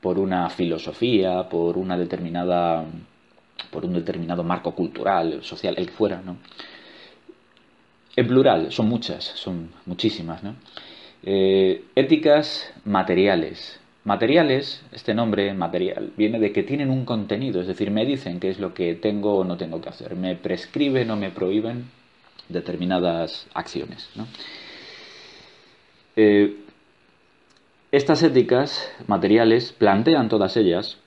por 0.00 0.18
una 0.18 0.48
filosofía, 0.50 1.48
por 1.48 1.76
una 1.76 1.98
determinada 1.98 2.84
por 3.70 3.84
un 3.84 3.94
determinado 3.94 4.42
marco 4.42 4.74
cultural, 4.74 5.42
social, 5.42 5.74
el 5.76 5.86
que 5.86 5.92
fuera, 5.92 6.22
¿no? 6.22 6.36
En 8.14 8.26
plural, 8.26 8.72
son 8.72 8.88
muchas, 8.88 9.24
son 9.24 9.70
muchísimas, 9.84 10.42
¿no? 10.42 10.56
Eh, 11.22 11.84
éticas 11.94 12.72
materiales, 12.84 13.80
Materiales, 14.06 14.84
este 14.92 15.14
nombre 15.14 15.52
material, 15.52 16.12
viene 16.16 16.38
de 16.38 16.52
que 16.52 16.62
tienen 16.62 16.90
un 16.90 17.04
contenido, 17.04 17.60
es 17.60 17.66
decir, 17.66 17.90
me 17.90 18.06
dicen 18.06 18.38
qué 18.38 18.50
es 18.50 18.60
lo 18.60 18.72
que 18.72 18.94
tengo 18.94 19.34
o 19.34 19.42
no 19.42 19.56
tengo 19.56 19.80
que 19.80 19.88
hacer, 19.88 20.14
me 20.14 20.36
prescriben 20.36 21.10
o 21.10 21.16
me 21.16 21.32
prohíben 21.32 21.90
determinadas 22.48 23.48
acciones. 23.52 24.08
Eh, 26.14 26.54
estas 27.90 28.22
éticas 28.22 28.88
materiales 29.08 29.72
plantean 29.72 30.28
todas 30.28 30.56
ellas, 30.56 30.98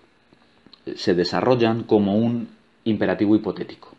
se 0.98 1.14
desarrollan 1.14 1.84
como 1.84 2.16
un 2.16 2.50
imperativo 2.84 3.36
hipotético 3.36 3.90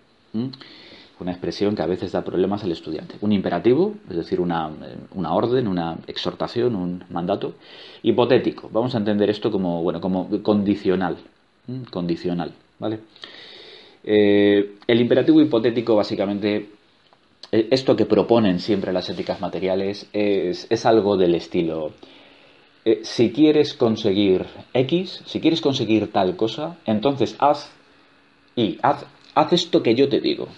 una 1.20 1.32
expresión 1.32 1.76
que 1.76 1.82
a 1.82 1.86
veces 1.86 2.12
da 2.12 2.24
problemas 2.24 2.64
al 2.64 2.72
estudiante. 2.72 3.16
Un 3.20 3.32
imperativo, 3.32 3.94
es 4.08 4.16
decir, 4.16 4.40
una, 4.40 4.70
una, 5.14 5.34
orden, 5.34 5.68
una 5.68 5.98
exhortación, 6.06 6.74
un 6.74 7.04
mandato. 7.10 7.54
Hipotético, 8.02 8.70
vamos 8.72 8.94
a 8.94 8.98
entender 8.98 9.28
esto 9.28 9.50
como, 9.50 9.82
bueno, 9.82 10.00
como 10.00 10.28
condicional. 10.42 11.18
Condicional, 11.90 12.52
¿vale? 12.78 13.00
Eh, 14.02 14.76
el 14.86 15.00
imperativo 15.00 15.40
hipotético, 15.40 15.94
básicamente, 15.94 16.70
e, 17.52 17.68
esto 17.70 17.94
que 17.94 18.06
proponen 18.06 18.58
siempre 18.58 18.92
las 18.92 19.08
éticas 19.10 19.40
materiales 19.40 20.08
es, 20.12 20.66
es 20.70 20.86
algo 20.86 21.16
del 21.16 21.34
estilo. 21.34 21.92
Eh, 22.84 23.00
si 23.02 23.32
quieres 23.32 23.74
conseguir 23.74 24.46
X, 24.72 25.22
si 25.26 25.40
quieres 25.40 25.60
conseguir 25.60 26.12
tal 26.12 26.36
cosa, 26.36 26.76
entonces 26.86 27.36
haz 27.38 27.70
y 28.56 28.78
haz, 28.82 29.04
haz 29.34 29.52
esto 29.52 29.82
que 29.82 29.94
yo 29.94 30.08
te 30.08 30.20
digo 30.20 30.48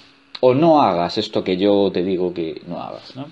o 0.44 0.54
no 0.54 0.82
hagas 0.82 1.18
esto 1.18 1.44
que 1.44 1.56
yo 1.56 1.90
te 1.92 2.02
digo 2.02 2.34
que 2.34 2.62
no 2.66 2.82
hagas. 2.82 3.14
¿no? 3.14 3.26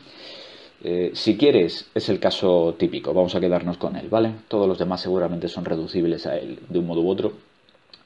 Eh, 0.84 1.10
si 1.12 1.36
quieres, 1.36 1.90
es 1.92 2.08
el 2.08 2.20
caso 2.20 2.76
típico, 2.78 3.12
vamos 3.12 3.34
a 3.34 3.40
quedarnos 3.40 3.78
con 3.78 3.96
él, 3.96 4.08
¿vale? 4.08 4.32
Todos 4.46 4.68
los 4.68 4.78
demás 4.78 5.00
seguramente 5.00 5.48
son 5.48 5.64
reducibles 5.64 6.26
a 6.26 6.36
él 6.36 6.60
de 6.68 6.78
un 6.78 6.86
modo 6.86 7.00
u 7.00 7.10
otro. 7.10 7.32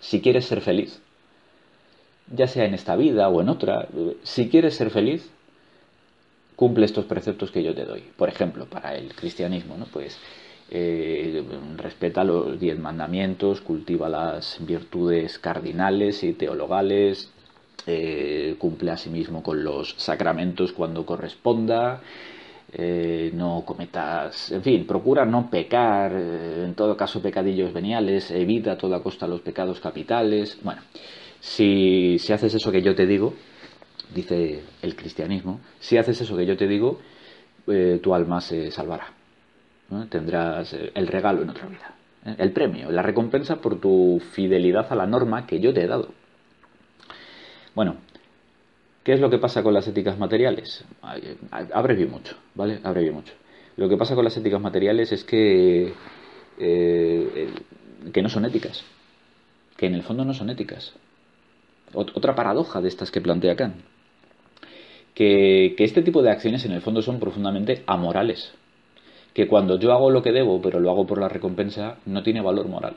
Si 0.00 0.22
quieres 0.22 0.46
ser 0.46 0.62
feliz, 0.62 1.00
ya 2.34 2.46
sea 2.46 2.64
en 2.64 2.72
esta 2.72 2.96
vida 2.96 3.28
o 3.28 3.42
en 3.42 3.50
otra, 3.50 3.88
si 4.22 4.48
quieres 4.48 4.74
ser 4.74 4.88
feliz, 4.88 5.28
cumple 6.56 6.86
estos 6.86 7.04
preceptos 7.04 7.50
que 7.50 7.62
yo 7.62 7.74
te 7.74 7.84
doy. 7.84 8.04
Por 8.16 8.30
ejemplo, 8.30 8.64
para 8.64 8.96
el 8.96 9.14
cristianismo, 9.14 9.76
¿no? 9.76 9.84
Pues 9.84 10.18
eh, 10.70 11.44
respeta 11.76 12.24
los 12.24 12.58
diez 12.58 12.78
mandamientos, 12.78 13.60
cultiva 13.60 14.08
las 14.08 14.58
virtudes 14.60 15.38
cardinales 15.38 16.22
y 16.24 16.32
teologales, 16.32 17.30
eh, 17.86 18.56
cumple 18.58 18.90
asimismo 18.90 19.42
con 19.42 19.62
los 19.62 19.94
sacramentos 19.98 20.72
cuando 20.72 21.04
corresponda, 21.04 22.00
eh, 22.72 23.30
no 23.34 23.62
cometas, 23.64 24.50
en 24.52 24.62
fin, 24.62 24.86
procura 24.86 25.24
no 25.24 25.50
pecar, 25.50 26.12
en 26.12 26.74
todo 26.74 26.96
caso 26.96 27.22
pecadillos 27.22 27.72
veniales, 27.72 28.30
evita 28.30 28.72
a 28.72 28.78
toda 28.78 29.02
costa 29.02 29.28
los 29.28 29.42
pecados 29.42 29.80
capitales. 29.80 30.58
Bueno, 30.62 30.82
si, 31.40 32.18
si 32.18 32.32
haces 32.32 32.54
eso 32.54 32.72
que 32.72 32.82
yo 32.82 32.94
te 32.94 33.06
digo, 33.06 33.34
dice 34.14 34.62
el 34.82 34.96
cristianismo, 34.96 35.60
si 35.78 35.98
haces 35.98 36.20
eso 36.20 36.36
que 36.36 36.46
yo 36.46 36.56
te 36.56 36.66
digo, 36.66 37.00
tu 38.02 38.14
alma 38.14 38.40
se 38.40 38.70
salvará. 38.70 39.13
Tendrás 40.08 40.72
el 40.72 41.06
regalo 41.06 41.42
en 41.42 41.50
otra 41.50 41.66
vida, 41.66 41.94
el 42.38 42.52
premio, 42.52 42.90
la 42.90 43.02
recompensa 43.02 43.56
por 43.56 43.80
tu 43.80 44.20
fidelidad 44.32 44.86
a 44.90 44.96
la 44.96 45.06
norma 45.06 45.46
que 45.46 45.60
yo 45.60 45.72
te 45.74 45.82
he 45.82 45.86
dado. 45.86 46.08
Bueno, 47.74 47.96
¿qué 49.04 49.12
es 49.12 49.20
lo 49.20 49.30
que 49.30 49.38
pasa 49.38 49.62
con 49.62 49.74
las 49.74 49.86
éticas 49.86 50.18
materiales? 50.18 50.84
Abrevio 51.50 52.08
mucho, 52.08 52.36
¿vale? 52.54 52.80
Abrevio 52.82 53.12
mucho. 53.12 53.34
Lo 53.76 53.88
que 53.88 53.96
pasa 53.96 54.14
con 54.14 54.24
las 54.24 54.36
éticas 54.36 54.60
materiales 54.60 55.12
es 55.12 55.22
que, 55.22 55.92
eh, 56.58 57.48
que 58.12 58.22
no 58.22 58.28
son 58.28 58.46
éticas, 58.46 58.84
que 59.76 59.86
en 59.86 59.94
el 59.94 60.02
fondo 60.02 60.24
no 60.24 60.32
son 60.32 60.50
éticas. 60.50 60.92
Otra 61.92 62.34
paradoja 62.34 62.80
de 62.80 62.88
estas 62.88 63.10
que 63.10 63.20
plantea 63.20 63.54
Kant, 63.54 63.76
que, 65.14 65.74
que 65.76 65.84
este 65.84 66.02
tipo 66.02 66.22
de 66.22 66.30
acciones 66.30 66.64
en 66.64 66.72
el 66.72 66.80
fondo 66.80 67.02
son 67.02 67.20
profundamente 67.20 67.84
amorales, 67.86 68.52
que 69.34 69.48
cuando 69.48 69.78
yo 69.78 69.92
hago 69.92 70.10
lo 70.10 70.22
que 70.22 70.32
debo, 70.32 70.62
pero 70.62 70.80
lo 70.80 70.90
hago 70.90 71.06
por 71.06 71.20
la 71.20 71.28
recompensa, 71.28 71.96
no 72.06 72.22
tiene 72.22 72.40
valor 72.40 72.68
moral. 72.68 72.94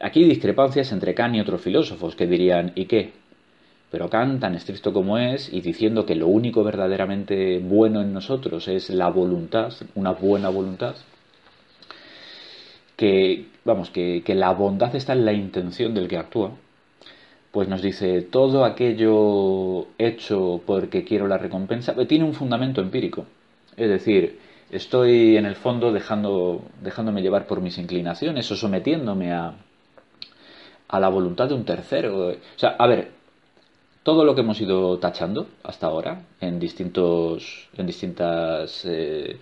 Aquí 0.00 0.22
hay 0.22 0.28
discrepancias 0.28 0.92
entre 0.92 1.14
Kant 1.14 1.34
y 1.34 1.40
otros 1.40 1.60
filósofos 1.60 2.14
que 2.14 2.26
dirían, 2.26 2.72
¿y 2.76 2.86
qué? 2.86 3.12
Pero 3.90 4.08
Kant, 4.08 4.40
tan 4.40 4.54
estricto 4.54 4.92
como 4.92 5.18
es, 5.18 5.52
y 5.52 5.60
diciendo 5.60 6.06
que 6.06 6.14
lo 6.14 6.28
único 6.28 6.62
verdaderamente 6.62 7.58
bueno 7.58 8.00
en 8.00 8.12
nosotros 8.12 8.68
es 8.68 8.90
la 8.90 9.08
voluntad, 9.08 9.72
una 9.96 10.12
buena 10.12 10.48
voluntad, 10.48 10.94
que, 12.96 13.46
vamos, 13.64 13.90
que, 13.90 14.22
la 14.28 14.52
bondad 14.52 14.94
está 14.94 15.14
en 15.14 15.24
la 15.24 15.32
intención 15.32 15.94
del 15.94 16.06
que 16.08 16.16
actúa, 16.16 16.52
pues 17.50 17.68
nos 17.68 17.82
dice 17.82 18.22
todo 18.22 18.64
aquello 18.64 19.88
hecho 19.98 20.60
porque 20.64 21.04
quiero 21.04 21.26
la 21.26 21.38
recompensa, 21.38 21.94
tiene 22.06 22.24
un 22.24 22.34
fundamento 22.34 22.80
empírico. 22.80 23.26
Es 23.76 23.88
decir, 23.88 24.38
estoy 24.74 25.36
en 25.36 25.46
el 25.46 25.56
fondo 25.56 25.92
dejando, 25.92 26.62
dejándome 26.82 27.22
llevar 27.22 27.46
por 27.46 27.60
mis 27.60 27.78
inclinaciones 27.78 28.50
o 28.50 28.56
sometiéndome 28.56 29.32
a, 29.32 29.54
a 30.88 31.00
la 31.00 31.08
voluntad 31.08 31.48
de 31.48 31.54
un 31.54 31.64
tercero. 31.64 32.28
O 32.28 32.58
sea, 32.58 32.76
a 32.78 32.86
ver, 32.86 33.12
todo 34.04 34.24
lo 34.24 34.34
que 34.34 34.42
hemos 34.42 34.60
ido 34.60 34.98
tachando 34.98 35.48
hasta 35.64 35.86
ahora 35.86 36.26
en 36.40 36.60
distintos 36.60 37.68
en 37.76 37.86
distintas 37.86 38.84
eh, 38.84 39.38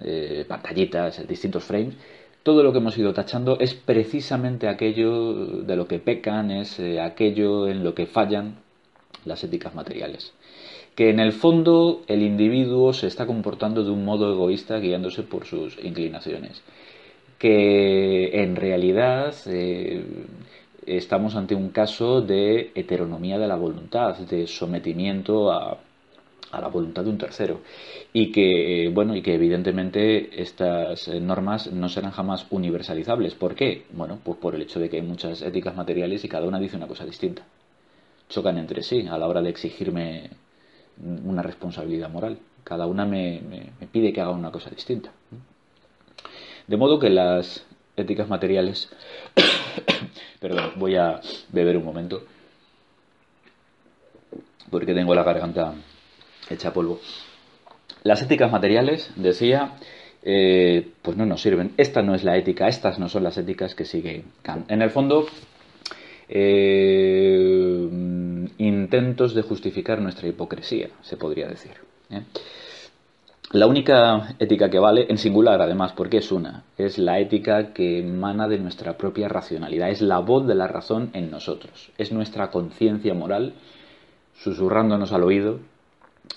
eh, 0.00 0.44
pantallitas 0.48 1.18
en 1.18 1.26
distintos 1.26 1.62
frames 1.64 1.94
todo 2.42 2.62
lo 2.62 2.72
que 2.72 2.78
hemos 2.78 2.96
ido 2.96 3.12
tachando 3.12 3.58
es 3.60 3.74
precisamente 3.74 4.68
aquello 4.68 5.34
de 5.62 5.76
lo 5.76 5.86
que 5.86 5.98
pecan 5.98 6.50
es 6.50 6.80
eh, 6.80 6.98
aquello 6.98 7.68
en 7.68 7.84
lo 7.84 7.94
que 7.94 8.06
fallan 8.06 8.56
las 9.26 9.44
éticas 9.44 9.74
materiales 9.74 10.32
que 11.00 11.08
en 11.08 11.18
el 11.18 11.32
fondo 11.32 12.02
el 12.08 12.20
individuo 12.20 12.92
se 12.92 13.06
está 13.06 13.24
comportando 13.24 13.82
de 13.82 13.90
un 13.90 14.04
modo 14.04 14.30
egoísta 14.30 14.78
guiándose 14.78 15.22
por 15.22 15.46
sus 15.46 15.82
inclinaciones. 15.82 16.62
Que 17.38 18.42
en 18.42 18.54
realidad 18.54 19.34
estamos 20.84 21.36
ante 21.36 21.54
un 21.54 21.70
caso 21.70 22.20
de 22.20 22.72
heteronomía 22.74 23.38
de 23.38 23.48
la 23.48 23.56
voluntad, 23.56 24.18
de 24.18 24.46
sometimiento 24.46 25.50
a, 25.50 25.78
la 26.52 26.68
voluntad 26.68 27.02
de 27.02 27.08
un 27.08 27.16
tercero. 27.16 27.62
Y 28.12 28.30
que 28.30 28.90
bueno 28.92 29.16
y 29.16 29.22
que 29.22 29.32
evidentemente 29.32 30.42
estas 30.42 31.08
normas 31.08 31.72
no 31.72 31.88
serán 31.88 32.10
jamás 32.10 32.46
universalizables. 32.50 33.34
¿por 33.34 33.54
qué? 33.54 33.84
bueno 33.92 34.18
pues 34.22 34.36
por 34.36 34.54
el 34.54 34.60
hecho 34.60 34.78
de 34.78 34.90
que 34.90 34.96
hay 34.96 35.02
muchas 35.02 35.40
éticas 35.40 35.74
materiales 35.74 36.22
y 36.26 36.28
cada 36.28 36.46
una 36.46 36.60
dice 36.60 36.76
una 36.76 36.88
cosa 36.88 37.06
distinta. 37.06 37.42
Chocan 38.28 38.58
entre 38.58 38.82
sí 38.82 39.06
a 39.10 39.16
la 39.16 39.26
hora 39.28 39.40
de 39.40 39.48
exigirme 39.48 40.28
una 41.24 41.42
responsabilidad 41.42 42.10
moral 42.10 42.38
cada 42.64 42.86
una 42.86 43.04
me 43.06 43.42
pide 43.90 44.12
que 44.12 44.20
haga 44.20 44.30
una 44.30 44.50
cosa 44.50 44.70
distinta 44.70 45.10
de 46.66 46.76
modo 46.76 46.98
que 46.98 47.10
las 47.10 47.66
éticas 47.96 48.28
materiales 48.28 48.90
Perdón, 50.40 50.72
voy 50.76 50.96
a 50.96 51.20
beber 51.50 51.76
un 51.76 51.84
momento. 51.84 52.22
Porque 54.70 54.94
tengo 54.94 55.14
la 55.14 55.22
garganta 55.22 55.74
hecha 56.48 56.72
polvo. 56.72 57.00
Las 58.02 58.22
éticas 58.22 58.50
materiales, 58.50 59.12
decía, 59.16 59.76
eh, 60.22 60.88
pues 61.02 61.16
no 61.16 61.26
nos 61.26 61.42
sirven. 61.42 61.72
Esta 61.76 62.02
no 62.02 62.14
es 62.14 62.24
la 62.24 62.36
ética, 62.36 62.68
estas 62.68 62.98
no 62.98 63.08
son 63.08 63.24
las 63.24 63.36
éticas 63.36 63.74
que 63.74 63.84
sigue 63.84 64.24
Kant. 64.42 64.70
En 64.70 64.80
el 64.80 64.90
fondo, 64.90 65.26
eh, 66.32 67.88
intentos 68.58 69.34
de 69.34 69.42
justificar 69.42 70.00
nuestra 70.00 70.28
hipocresía, 70.28 70.88
se 71.02 71.16
podría 71.16 71.48
decir. 71.48 71.72
¿eh? 72.10 72.22
La 73.50 73.66
única 73.66 74.36
ética 74.38 74.70
que 74.70 74.78
vale, 74.78 75.06
en 75.08 75.18
singular 75.18 75.60
además, 75.60 75.92
porque 75.92 76.18
es 76.18 76.30
una, 76.30 76.62
es 76.78 76.98
la 76.98 77.18
ética 77.18 77.72
que 77.72 77.98
emana 77.98 78.46
de 78.46 78.58
nuestra 78.58 78.96
propia 78.96 79.28
racionalidad, 79.28 79.90
es 79.90 80.02
la 80.02 80.20
voz 80.20 80.46
de 80.46 80.54
la 80.54 80.68
razón 80.68 81.10
en 81.14 81.32
nosotros, 81.32 81.90
es 81.98 82.12
nuestra 82.12 82.52
conciencia 82.52 83.12
moral 83.12 83.54
susurrándonos 84.34 85.12
al 85.12 85.24
oído, 85.24 85.58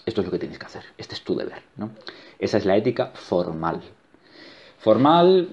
esto 0.08 0.22
es 0.22 0.26
lo 0.26 0.32
que 0.32 0.40
tienes 0.40 0.58
que 0.58 0.66
hacer, 0.66 0.84
este 0.98 1.14
es 1.14 1.24
tu 1.24 1.36
deber. 1.36 1.62
¿no? 1.78 1.92
Esa 2.40 2.58
es 2.58 2.66
la 2.66 2.76
ética 2.76 3.12
formal. 3.14 3.82
Formal 4.80 5.50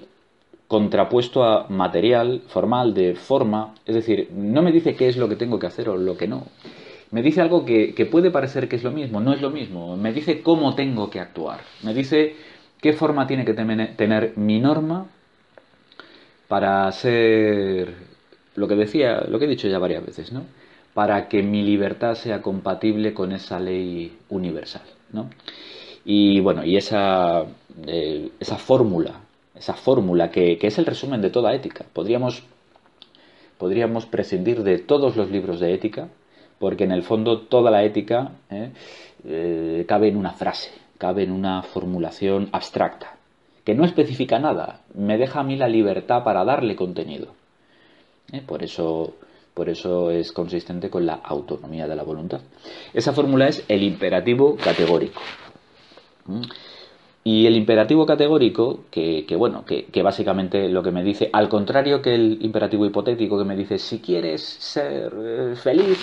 contrapuesto 0.71 1.43
a 1.43 1.67
material, 1.67 2.43
formal 2.47 2.93
de 2.93 3.13
forma, 3.15 3.75
es 3.85 3.93
decir, 3.93 4.29
no 4.31 4.61
me 4.61 4.71
dice 4.71 4.95
qué 4.95 5.09
es 5.09 5.17
lo 5.17 5.27
que 5.27 5.35
tengo 5.35 5.59
que 5.59 5.67
hacer 5.67 5.89
o 5.89 5.97
lo 5.97 6.15
que 6.15 6.29
no, 6.29 6.45
me 7.11 7.21
dice 7.21 7.41
algo 7.41 7.65
que, 7.65 8.07
puede 8.09 8.31
parecer 8.31 8.69
que 8.69 8.77
es 8.77 8.83
lo 8.83 8.91
mismo, 8.91 9.19
no 9.19 9.33
es 9.33 9.41
lo 9.41 9.49
mismo. 9.49 9.97
Me 9.97 10.13
dice 10.13 10.41
cómo 10.41 10.73
tengo 10.75 11.09
que 11.09 11.19
actuar. 11.19 11.59
Me 11.83 11.93
dice 11.93 12.37
qué 12.79 12.93
forma 12.93 13.27
tiene 13.27 13.43
que 13.43 13.53
tener 13.53 14.37
mi 14.37 14.61
norma 14.61 15.07
para 16.47 16.89
ser 16.93 17.93
lo 18.55 18.65
que 18.69 18.75
decía, 18.77 19.25
lo 19.27 19.39
que 19.39 19.45
he 19.45 19.49
dicho 19.49 19.67
ya 19.67 19.77
varias 19.77 20.05
veces, 20.05 20.31
¿no? 20.31 20.45
Para 20.93 21.27
que 21.27 21.43
mi 21.43 21.63
libertad 21.63 22.15
sea 22.15 22.41
compatible 22.41 23.13
con 23.13 23.33
esa 23.33 23.59
ley 23.59 24.17
universal, 24.29 24.83
¿no? 25.11 25.29
Y 26.05 26.39
bueno, 26.39 26.63
y 26.63 26.77
esa, 26.77 27.43
eh, 27.87 28.29
esa 28.39 28.55
fórmula, 28.55 29.19
esa 29.61 29.75
fórmula 29.75 30.31
que, 30.31 30.57
es 30.59 30.77
el 30.79 30.87
resumen 30.87 31.21
de 31.21 31.29
toda 31.29 31.53
ética. 31.53 31.85
Podríamos, 31.93 32.43
podríamos 33.59 34.07
prescindir 34.07 34.63
de 34.63 34.79
todos 34.79 35.15
los 35.15 35.29
libros 35.29 35.59
de 35.59 35.75
ética, 35.75 36.09
porque 36.57 36.83
en 36.83 36.91
el 36.91 37.03
fondo 37.03 37.41
toda 37.41 37.69
la 37.69 37.83
ética 37.83 38.31
¿eh? 38.49 38.71
Eh, 39.23 39.85
cabe 39.87 40.07
en 40.07 40.17
una 40.17 40.31
frase, 40.31 40.71
cabe 40.97 41.23
en 41.23 41.31
una 41.31 41.61
formulación 41.61 42.49
abstracta, 42.51 43.17
que 43.63 43.75
no 43.75 43.85
especifica 43.85 44.39
nada, 44.39 44.81
me 44.95 45.19
deja 45.19 45.41
a 45.41 45.43
mí 45.43 45.55
la 45.55 45.67
libertad 45.67 46.23
para 46.23 46.43
darle 46.43 46.75
contenido. 46.75 47.27
¿eh? 48.31 48.41
Por 48.41 48.63
eso 48.63 49.13
por 49.53 49.69
eso 49.69 50.09
es 50.09 50.31
consistente 50.31 50.89
con 50.89 51.05
la 51.05 51.15
autonomía 51.15 51.85
de 51.85 51.95
la 51.95 52.03
voluntad. 52.03 52.39
Esa 52.93 53.11
fórmula 53.11 53.47
es 53.49 53.63
el 53.67 53.83
imperativo 53.83 54.55
categórico. 54.55 55.21
Y 57.23 57.45
el 57.45 57.55
imperativo 57.55 58.05
categórico, 58.05 58.85
que, 58.89 59.25
bueno, 59.37 59.63
que, 59.63 60.01
básicamente 60.01 60.69
lo 60.69 60.81
que 60.81 60.91
me 60.91 61.03
dice, 61.03 61.29
al 61.31 61.49
contrario 61.49 62.01
que 62.01 62.15
el 62.15 62.39
imperativo 62.41 62.85
hipotético 62.85 63.37
que 63.37 63.45
me 63.45 63.55
dice, 63.55 63.77
si 63.77 63.99
quieres 63.99 64.41
ser 64.41 65.13
eh, 65.15 65.55
feliz, 65.55 65.99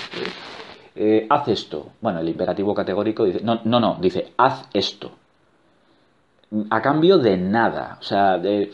eh, 0.94 1.26
haz 1.28 1.48
esto. 1.48 1.88
Bueno, 2.00 2.20
el 2.20 2.28
imperativo 2.28 2.72
categórico 2.72 3.24
dice, 3.24 3.40
no, 3.42 3.60
no, 3.64 3.80
no, 3.80 3.98
dice, 4.00 4.32
haz 4.36 4.68
esto. 4.72 5.10
A 6.70 6.80
cambio 6.80 7.18
de 7.18 7.36
nada. 7.36 7.98
O 8.00 8.04
sea, 8.04 8.38
de, 8.38 8.70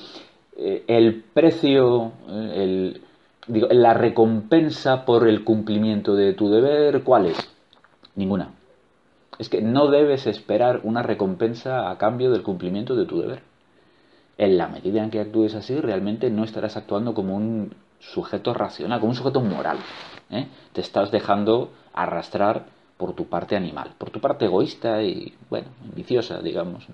eh, 0.56 0.84
el 0.86 1.24
precio, 1.32 2.12
el, 2.28 3.00
digo, 3.46 3.68
la 3.70 3.94
recompensa 3.94 5.04
por 5.04 5.26
el 5.26 5.44
cumplimiento 5.44 6.14
de 6.14 6.34
tu 6.34 6.50
deber, 6.50 7.02
¿cuál 7.02 7.26
es? 7.26 7.38
Ninguna. 8.16 8.53
Es 9.38 9.48
que 9.48 9.60
no 9.60 9.88
debes 9.88 10.26
esperar 10.26 10.80
una 10.84 11.02
recompensa 11.02 11.90
a 11.90 11.98
cambio 11.98 12.30
del 12.30 12.42
cumplimiento 12.42 12.94
de 12.94 13.06
tu 13.06 13.20
deber. 13.20 13.42
En 14.38 14.58
la 14.58 14.68
medida 14.68 15.02
en 15.02 15.10
que 15.10 15.20
actúes 15.20 15.54
así, 15.54 15.80
realmente 15.80 16.30
no 16.30 16.44
estarás 16.44 16.76
actuando 16.76 17.14
como 17.14 17.36
un 17.36 17.74
sujeto 18.00 18.54
racional, 18.54 19.00
como 19.00 19.10
un 19.10 19.16
sujeto 19.16 19.40
moral. 19.40 19.78
¿eh? 20.30 20.48
Te 20.72 20.80
estás 20.80 21.10
dejando 21.10 21.70
arrastrar 21.92 22.66
por 22.96 23.14
tu 23.14 23.26
parte 23.26 23.56
animal, 23.56 23.90
por 23.98 24.10
tu 24.10 24.20
parte 24.20 24.44
egoísta 24.44 25.02
y, 25.02 25.34
bueno, 25.50 25.68
ambiciosa, 25.82 26.40
digamos. 26.40 26.86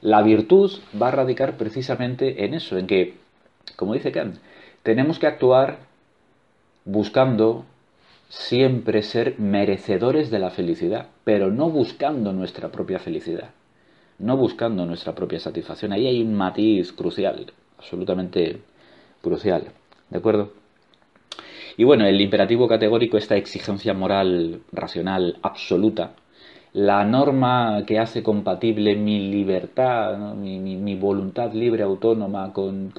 La 0.00 0.22
virtud 0.22 0.72
va 1.00 1.08
a 1.08 1.12
radicar 1.12 1.56
precisamente 1.56 2.44
en 2.44 2.54
eso, 2.54 2.76
en 2.76 2.86
que, 2.86 3.16
como 3.76 3.94
dice 3.94 4.12
Kant, 4.12 4.36
tenemos 4.82 5.18
que 5.18 5.26
actuar 5.26 5.78
buscando 6.84 7.64
siempre 8.28 9.02
ser 9.02 9.38
merecedores 9.38 10.30
de 10.30 10.38
la 10.38 10.50
felicidad, 10.50 11.08
pero 11.24 11.50
no 11.50 11.70
buscando 11.70 12.32
nuestra 12.32 12.70
propia 12.70 12.98
felicidad, 12.98 13.50
no 14.18 14.36
buscando 14.36 14.84
nuestra 14.84 15.14
propia 15.14 15.40
satisfacción. 15.40 15.92
Ahí 15.92 16.06
hay 16.06 16.22
un 16.22 16.34
matiz 16.34 16.92
crucial, 16.92 17.52
absolutamente 17.78 18.60
crucial, 19.22 19.68
¿de 20.10 20.18
acuerdo? 20.18 20.52
Y 21.76 21.84
bueno, 21.84 22.06
el 22.06 22.20
imperativo 22.20 22.68
categórico, 22.68 23.16
esta 23.16 23.36
exigencia 23.36 23.94
moral 23.94 24.62
racional 24.72 25.38
absoluta, 25.42 26.14
la 26.72 27.04
norma 27.04 27.84
que 27.86 27.98
hace 27.98 28.22
compatible 28.22 28.94
mi 28.96 29.30
libertad, 29.30 30.34
mi, 30.34 30.94
voluntad 30.96 31.52
libre 31.54 31.82
autónoma 31.82 32.52
con 32.52 32.92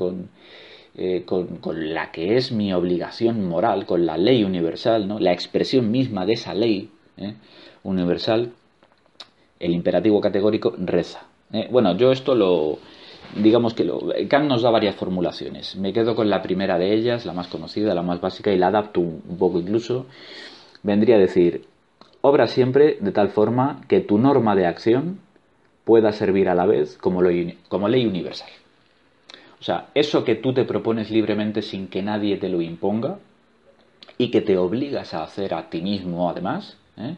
eh, 0.95 1.23
con, 1.25 1.59
la 1.93 2.11
que 2.11 2.35
es 2.35 2.51
mi 2.51 2.73
obligación 2.73 3.45
moral, 3.45 3.85
con 3.85 4.05
la 4.05 4.17
ley 4.17 4.43
universal, 4.43 5.07
¿no? 5.07 5.19
la 5.19 5.31
expresión 5.31 5.91
misma 5.91 6.25
de 6.25 6.33
esa 6.33 6.53
ley 6.53 6.89
¿eh? 7.17 7.35
universal, 7.83 8.51
el 9.59 9.71
imperativo 9.71 10.19
categórico 10.19 10.73
reza. 10.77 11.27
¿eh? 11.53 11.67
Bueno, 11.71 11.95
yo 11.95 12.11
esto 12.11 12.35
lo, 12.35 12.79
digamos 13.35 13.73
que 13.73 13.83
lo, 13.83 13.99
Kant 14.27 14.47
nos 14.47 14.61
da 14.61 14.71
varias 14.71 14.95
formulaciones. 14.95 15.75
Me 15.75 15.93
quedo 15.93 16.15
con 16.15 16.29
la 16.29 16.41
primera 16.41 16.77
de 16.77 16.93
ellas, 16.93 17.25
la 17.25 17.33
más 17.33 17.47
conocida, 17.47 17.93
la 17.93 18.01
más 18.01 18.19
básica, 18.19 18.51
y 18.51 18.57
la 18.57 18.67
adapto 18.67 19.01
un 19.01 19.37
poco 19.37 19.59
incluso. 19.59 20.05
Vendría 20.83 21.15
a 21.15 21.19
decir, 21.19 21.65
obra 22.21 22.47
siempre 22.47 22.97
de 22.99 23.11
tal 23.11 23.29
forma 23.29 23.81
que 23.87 24.01
tu 24.01 24.17
norma 24.17 24.55
de 24.55 24.65
acción 24.65 25.19
pueda 25.85 26.11
servir 26.11 26.49
a 26.49 26.55
la 26.55 26.65
vez 26.65 26.97
como 26.97 27.21
ley 27.21 28.05
universal. 28.05 28.49
O 29.59 29.63
sea, 29.63 29.87
eso 29.93 30.23
que 30.23 30.35
tú 30.35 30.53
te 30.53 30.63
propones 30.63 31.11
libremente 31.11 31.61
sin 31.61 31.87
que 31.87 32.01
nadie 32.01 32.37
te 32.37 32.47
lo 32.47 32.61
imponga 32.61 33.19
y 34.17 34.31
que 34.31 34.41
te 34.41 34.57
obligas 34.57 35.13
a 35.13 35.23
hacer 35.23 35.53
a 35.53 35.69
ti 35.69 35.81
mismo 35.81 36.29
además, 36.29 36.77
¿eh? 36.97 37.15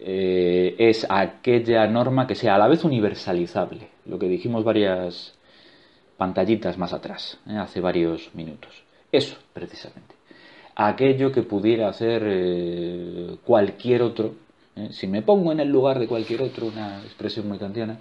Eh, 0.00 0.76
es 0.78 1.06
aquella 1.10 1.86
norma 1.88 2.26
que 2.26 2.36
sea 2.36 2.54
a 2.54 2.58
la 2.58 2.68
vez 2.68 2.84
universalizable, 2.84 3.88
lo 4.06 4.18
que 4.18 4.28
dijimos 4.28 4.62
varias 4.62 5.34
pantallitas 6.16 6.78
más 6.78 6.92
atrás, 6.92 7.38
¿eh? 7.48 7.56
hace 7.56 7.80
varios 7.80 8.32
minutos. 8.34 8.84
Eso, 9.10 9.36
precisamente. 9.52 10.14
Aquello 10.76 11.32
que 11.32 11.42
pudiera 11.42 11.88
hacer 11.88 13.38
cualquier 13.44 14.02
otro, 14.02 14.34
si 14.90 15.08
me 15.08 15.22
pongo 15.22 15.50
en 15.50 15.58
el 15.58 15.68
lugar 15.68 15.98
de 15.98 16.06
cualquier 16.06 16.42
otro, 16.42 16.66
una 16.66 17.00
expresión 17.02 17.48
muy 17.48 17.58
kantiana, 17.58 17.98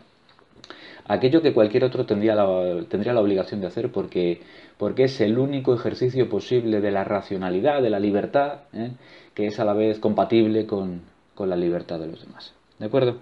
aquello 1.08 1.42
que 1.42 1.54
cualquier 1.54 1.84
otro 1.84 2.06
tendría 2.06 2.36
la, 2.36 2.84
tendría 2.90 3.14
la 3.14 3.22
obligación 3.22 3.62
de 3.62 3.68
hacer 3.68 3.92
porque, 3.92 4.42
porque 4.78 5.06
es 5.06 5.22
el 5.22 5.38
único 5.38 5.74
ejercicio 5.74 6.30
posible 6.30 6.82
de 6.82 6.92
la 6.92 7.04
racionalidad, 7.04 7.82
de 7.82 7.90
la 7.90 8.00
libertad, 8.00 8.62
¿eh? 8.74 8.92
que 9.34 9.48
es 9.48 9.60
a 9.60 9.66
la 9.66 9.74
vez 9.74 10.00
compatible 10.00 10.66
con, 10.66 11.02
con 11.34 11.50
la 11.50 11.56
libertad 11.56 12.00
de 12.00 12.08
los 12.08 12.26
demás. 12.26 12.54
¿De 12.80 12.86
acuerdo? 12.86 13.18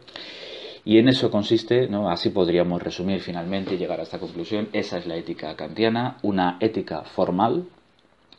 Y 0.83 0.99
en 0.99 1.09
eso 1.09 1.31
consiste, 1.31 1.87
¿no? 1.87 2.09
así 2.09 2.29
podríamos 2.29 2.81
resumir 2.81 3.21
finalmente 3.21 3.73
y 3.73 3.77
llegar 3.77 3.99
a 3.99 4.03
esta 4.03 4.19
conclusión, 4.19 4.69
esa 4.71 4.97
es 4.97 5.07
la 5.07 5.15
ética 5.15 5.55
kantiana, 5.55 6.17
una 6.21 6.57
ética 6.59 7.01
formal, 7.01 7.65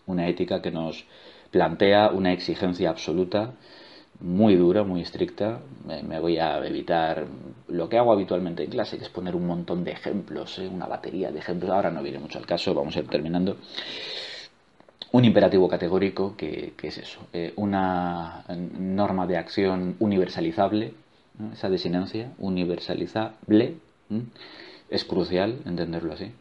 una 0.07 0.29
ética 0.29 0.63
que 0.63 0.71
nos 0.71 1.05
plantea 1.51 2.11
una 2.11 2.33
exigencia 2.33 2.91
absoluta 2.91 3.55
muy 4.21 4.57
dura, 4.57 4.85
muy 4.85 5.03
estricta. 5.03 5.61
Me, 5.87 6.21
voy 6.21 6.39
a 6.39 6.65
evitar 6.67 7.27
lo 7.69 7.89
que 7.89 7.99
hago 7.99 8.13
habitualmente 8.13 8.65
en 8.65 8.71
clase, 8.71 8.99
que 8.99 9.05
es 9.05 9.11
poner 9.11 9.37
un 9.37 9.47
montón 9.47 9.85
de 9.85 9.93
ejemplos, 9.93 10.59
¿eh? 10.59 10.69
una 10.69 10.87
batería 10.87 11.31
de 11.31 11.39
ejemplos. 11.39 11.71
Ahora 11.71 11.91
no 11.91 12.03
viene 12.03 12.19
mucho 12.19 12.39
al 12.39 12.47
caso, 12.47 12.75
vamos 12.75 12.97
a 12.97 13.01
ir 13.01 13.09
terminando. 13.09 13.57
Un 15.13 15.25
imperativo 15.25 15.69
categórico, 15.69 16.37
que, 16.37 16.75
es 16.83 16.99
eso, 16.99 17.21
eh, 17.33 17.53
una 17.57 18.45
norma 18.49 19.27
de 19.27 19.39
acción 19.39 19.97
universalizable, 20.01 20.95
esa 21.53 21.69
desinencia, 21.69 22.33
universalizable, 22.39 23.77
es 24.91 25.05
crucial 25.05 25.61
entenderlo 25.65 26.13
así 26.13 26.33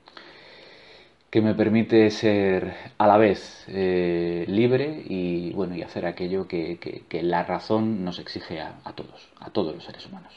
que 1.36 1.42
me 1.42 1.54
permite 1.54 2.10
ser 2.12 2.74
a 2.98 3.08
la 3.08 3.18
vez 3.18 3.66
eh, 3.68 4.46
libre 4.48 5.04
y 5.06 5.52
bueno 5.52 5.76
y 5.76 5.82
hacer 5.82 6.06
aquello 6.06 6.48
que, 6.48 6.80
la 7.24 7.44
razón 7.44 8.06
nos 8.06 8.20
exige 8.20 8.62
a, 8.62 8.94
todos, 8.96 9.28
a 9.42 9.50
todos 9.50 9.76
los 9.76 9.84
seres 9.84 10.06
humanos. 10.06 10.32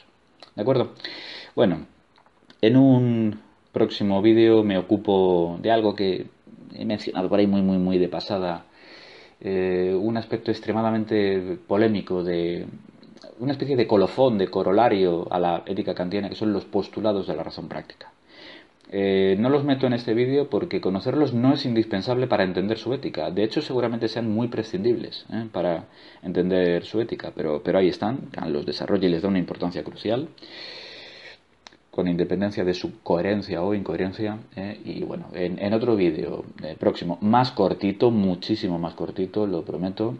¿De 0.57 0.61
acuerdo? 0.61 0.91
Bueno, 1.55 1.85
en 2.61 2.75
un 2.75 3.39
próximo 3.71 4.21
vídeo 4.21 4.61
me 4.65 4.77
ocupo 4.77 5.57
de 5.61 5.71
algo 5.71 5.95
que 5.95 6.25
he 6.75 6.83
mencionado 6.83 7.29
por 7.29 7.39
ahí 7.39 7.47
muy 7.47 7.61
muy 7.61 7.77
muy 7.77 7.97
de 7.97 8.09
pasada, 8.09 8.65
eh, 9.39 9.97
un 9.97 10.17
aspecto 10.17 10.51
extremadamente 10.51 11.59
polémico 11.65 12.25
de 12.25 12.67
una 13.39 13.53
especie 13.53 13.77
de 13.77 13.87
colofón, 13.87 14.37
de 14.37 14.49
corolario 14.49 15.31
a 15.31 15.39
la 15.39 15.63
ética 15.65 15.95
kantiana, 15.95 16.27
que 16.27 16.35
son 16.35 16.51
los 16.51 16.65
postulados 16.65 17.25
de 17.25 17.37
la 17.37 17.43
razón 17.43 17.69
práctica. 17.69 18.11
Eh, 18.91 19.35
no 19.37 19.49
los 19.49 19.63
meto 19.63 19.85
en 19.85 19.93
este 19.93 20.15
vídeo 20.15 20.49
porque 20.49 20.81
conocerlos 20.81 21.31
no 21.33 21.53
es 21.53 21.63
indispensable 21.65 22.25
para 22.25 22.43
entender 22.43 22.79
su 22.79 22.91
ética. 22.93 23.29
De 23.29 23.43
hecho, 23.43 23.61
seguramente 23.61 24.07
sean 24.07 24.29
muy 24.29 24.47
prescindibles 24.47 25.25
¿eh? 25.31 25.47
para 25.51 25.85
entender 26.23 26.83
su 26.85 26.99
ética, 26.99 27.31
pero, 27.35 27.61
pero 27.63 27.77
ahí 27.77 27.87
están, 27.87 28.29
los 28.47 28.65
desarrolla 28.65 29.07
y 29.07 29.11
les 29.11 29.21
da 29.21 29.27
una 29.27 29.37
importancia 29.37 29.83
crucial, 29.83 30.29
con 31.91 32.07
independencia 32.07 32.63
de 32.63 32.73
su 32.73 33.01
coherencia 33.03 33.61
o 33.61 33.75
incoherencia. 33.75 34.39
¿eh? 34.55 34.79
Y 34.83 35.03
bueno, 35.03 35.27
en, 35.33 35.59
en 35.59 35.73
otro 35.73 35.95
vídeo 35.95 36.45
próximo, 36.79 37.19
más 37.21 37.51
cortito, 37.51 38.09
muchísimo 38.09 38.79
más 38.79 38.95
cortito, 38.95 39.45
lo 39.45 39.63
prometo, 39.63 40.17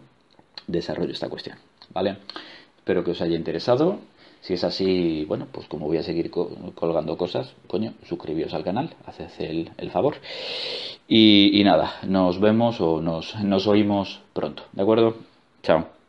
desarrollo 0.68 1.12
esta 1.12 1.28
cuestión. 1.28 1.58
¿Vale? 1.92 2.18
Espero 2.76 3.02
que 3.02 3.10
os 3.10 3.20
haya 3.20 3.36
interesado 3.36 3.98
si 4.40 4.54
es 4.54 4.64
así, 4.64 5.24
bueno, 5.26 5.46
pues 5.52 5.66
como 5.68 5.86
voy 5.86 5.98
a 5.98 6.02
seguir 6.02 6.30
colgando 6.30 7.16
cosas, 7.16 7.54
coño, 7.66 7.94
suscribíos 8.08 8.54
al 8.54 8.64
canal, 8.64 8.94
haced 9.06 9.30
el, 9.38 9.70
el 9.76 9.90
favor. 9.90 10.16
Y, 11.06 11.60
y, 11.60 11.64
nada, 11.64 11.94
nos 12.04 12.40
vemos 12.40 12.80
o 12.80 13.00
nos, 13.00 13.34
nos 13.36 13.66
oímos 13.66 14.20
pronto, 14.32 14.64
¿de 14.72 14.82
acuerdo? 14.82 15.16
Chao. 15.62 15.99